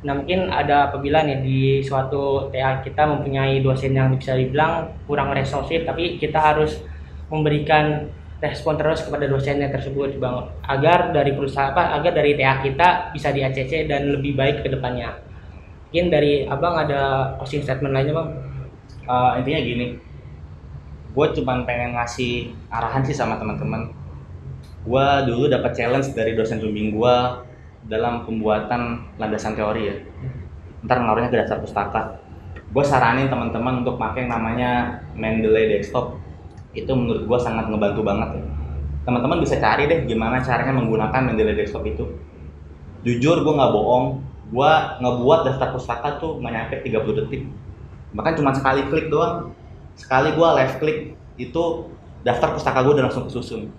[0.05, 5.35] Nah mungkin ada apabila nih di suatu TA kita mempunyai dosen yang bisa dibilang kurang
[5.35, 6.79] responsif tapi kita harus
[7.27, 8.07] memberikan
[8.39, 13.33] respon terus kepada dosennya tersebut bang agar dari perusahaan apa agar dari TA kita bisa
[13.33, 15.16] di ACC dan lebih baik ke depannya
[15.89, 18.29] mungkin dari abang ada closing statement lainnya bang
[19.07, 19.86] Eh, intinya gini.
[21.14, 23.94] Gue cuman pengen ngasih arahan sih sama teman-teman.
[24.82, 27.16] Gue dulu dapat challenge dari dosen pembimbing gue
[27.86, 29.96] dalam pembuatan landasan teori ya.
[30.82, 32.18] Ntar ngaruhnya ke dasar pustaka.
[32.74, 36.18] Gue saranin teman-teman untuk pakai yang namanya Mendeley desktop.
[36.74, 38.44] Itu menurut gue sangat ngebantu banget ya.
[39.07, 42.04] Teman-teman bisa cari deh gimana caranya menggunakan Mendeley desktop itu.
[43.07, 44.18] Jujur gue nggak bohong.
[44.50, 47.46] Gue ngebuat daftar pustaka tuh nggak nyampe 30 detik
[48.12, 49.57] bahkan cuma sekali klik doang.
[49.96, 51.64] Sekali gue left klik itu
[52.22, 53.72] daftar pustaka gue udah langsung kesusun.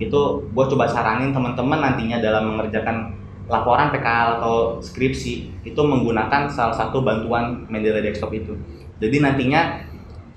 [0.00, 3.20] Itu gue coba saranin teman-teman nantinya dalam mengerjakan
[3.50, 8.54] laporan PKL atau skripsi itu menggunakan salah satu bantuan Mendeley Desktop itu.
[9.02, 9.82] Jadi nantinya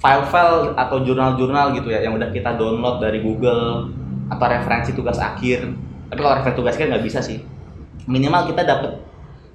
[0.02, 3.94] file-file atau jurnal-jurnal gitu ya yang udah kita download dari Google
[4.28, 5.70] atau referensi tugas akhir.
[6.10, 7.40] Tapi kalau referensi tugas akhir nggak bisa sih.
[8.10, 9.00] Minimal kita dapat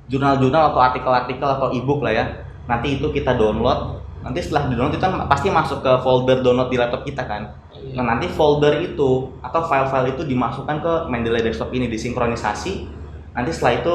[0.08, 2.24] jurnal-jurnal atau artikel-artikel atau ebook lah ya
[2.68, 4.04] nanti itu kita download.
[4.20, 7.56] Nanti setelah di download itu kan pasti masuk ke folder download di laptop kita kan.
[7.96, 12.84] Nah nanti folder itu atau file-file itu dimasukkan ke Mendeley desktop ini disinkronisasi.
[13.32, 13.94] Nanti setelah itu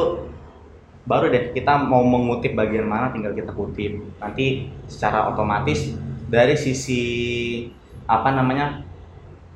[1.04, 4.02] baru deh kita mau mengutip bagian mana tinggal kita kutip.
[4.18, 5.94] Nanti secara otomatis
[6.26, 7.04] dari sisi
[8.10, 8.82] apa namanya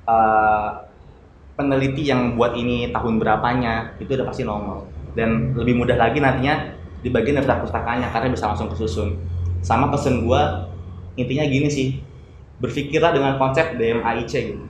[0.05, 0.70] eh,
[1.57, 4.86] peneliti yang buat ini tahun berapanya itu udah pasti nongol.
[5.18, 9.17] Dan lebih mudah lagi nantinya di bagian daftar pustakanya karena bisa langsung kesusun
[9.61, 10.69] sama pesen gua
[11.17, 11.87] intinya gini sih
[12.57, 14.65] berpikirlah dengan konsep DMAIC gitu.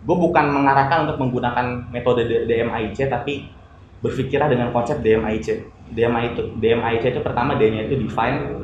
[0.00, 3.52] Gue bukan mengarahkan untuk menggunakan metode DMAIC tapi
[4.00, 5.46] berpikirlah dengan konsep DMAIC
[5.90, 8.54] DMA itu DMAIC itu pertama D-nya itu define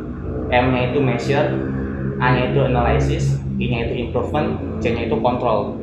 [0.47, 1.49] M-nya itu measure
[2.23, 5.81] A-nya itu analysis I-nya itu improvement C-nya itu control.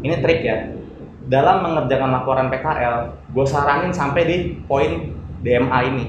[0.00, 0.72] Ini trik ya.
[1.26, 2.96] Dalam mengerjakan laporan PKL
[3.34, 5.10] gue saranin sampai di poin
[5.40, 6.06] DMA ini.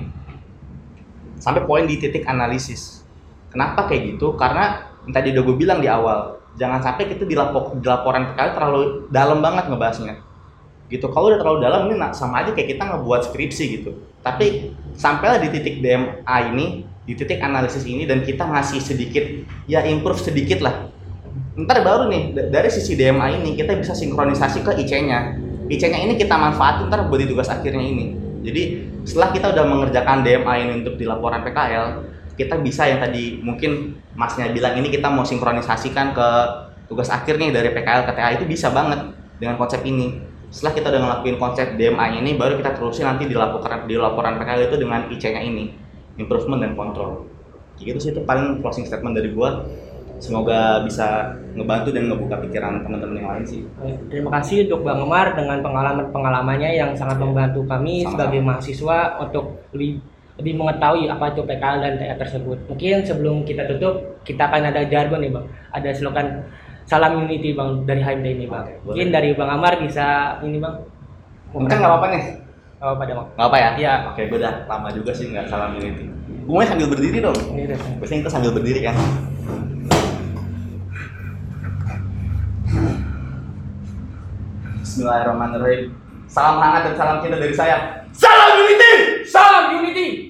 [1.38, 3.06] Sampai poin di titik analisis.
[3.54, 4.36] Kenapa kayak gitu?
[4.36, 8.34] Karena yang tadi udah gue bilang di awal jangan sampai kita di, lapo- di laporan
[8.34, 10.20] terlalu dalam banget ngebahasnya.
[10.90, 11.06] Gitu.
[11.12, 13.92] Kalau udah terlalu dalam ini sama aja kayak kita ngebuat skripsi gitu.
[14.26, 19.24] Tapi sampailah di titik DMA ini di titik analisis ini dan kita ngasih sedikit
[19.64, 20.92] ya improve sedikit lah
[21.58, 25.40] ntar baru nih da- dari sisi DMA ini kita bisa sinkronisasi ke IC-nya
[25.72, 30.24] IC-nya ini kita manfaatin ntar buat di tugas akhirnya ini jadi setelah kita udah mengerjakan
[30.24, 31.86] DMA ini untuk di laporan PKL
[32.38, 36.30] kita bisa yang tadi mungkin masnya bilang ini kita mau sinkronisasikan ke
[36.88, 40.22] tugas akhirnya dari PKL ke TA itu bisa banget dengan konsep ini.
[40.48, 44.40] Setelah kita udah ngelakuin konsep DMA ini baru kita terusin nanti di laporan di laporan
[44.40, 45.76] PKL itu dengan IC-nya ini
[46.16, 47.28] improvement dan control.
[47.76, 49.68] Gitu sih itu paling closing statement dari gua
[50.18, 51.08] semoga bisa
[51.54, 53.62] ngebantu dan ngebuka pikiran teman-teman yang lain sih
[54.08, 58.12] Terima kasih untuk Bang Umar dengan pengalaman-pengalamannya yang sangat membantu kami Sama-sama.
[58.14, 60.02] sebagai mahasiswa untuk lebih
[60.38, 62.58] lebih mengetahui apa itu PKL dan TA tersebut.
[62.68, 65.50] Mungkin sebelum kita tutup, kita akan ada jargon nih Bang.
[65.72, 66.46] Ada slogan
[66.84, 68.62] salam unity Bang dari HMD ini Bang.
[68.64, 68.86] Oke, boleh.
[68.94, 70.06] Mungkin dari Bang Amar bisa
[70.42, 70.78] ini Bang.
[71.50, 72.24] mungkin nggak apa-apa nih
[72.78, 73.28] Oh, pada Bang.
[73.34, 73.94] nggak apa ya Iya.
[74.08, 77.80] oke gue udah lama juga sih nggak salam unity gue sambil berdiri dong Ini udah.
[77.98, 78.94] biasanya kita sambil berdiri kan
[84.98, 85.94] Bismillahirrahmanirrahim.
[86.26, 88.02] Salam hangat dan salam cinta dari saya.
[88.18, 88.94] Salam unity!
[89.30, 90.27] Salam unity.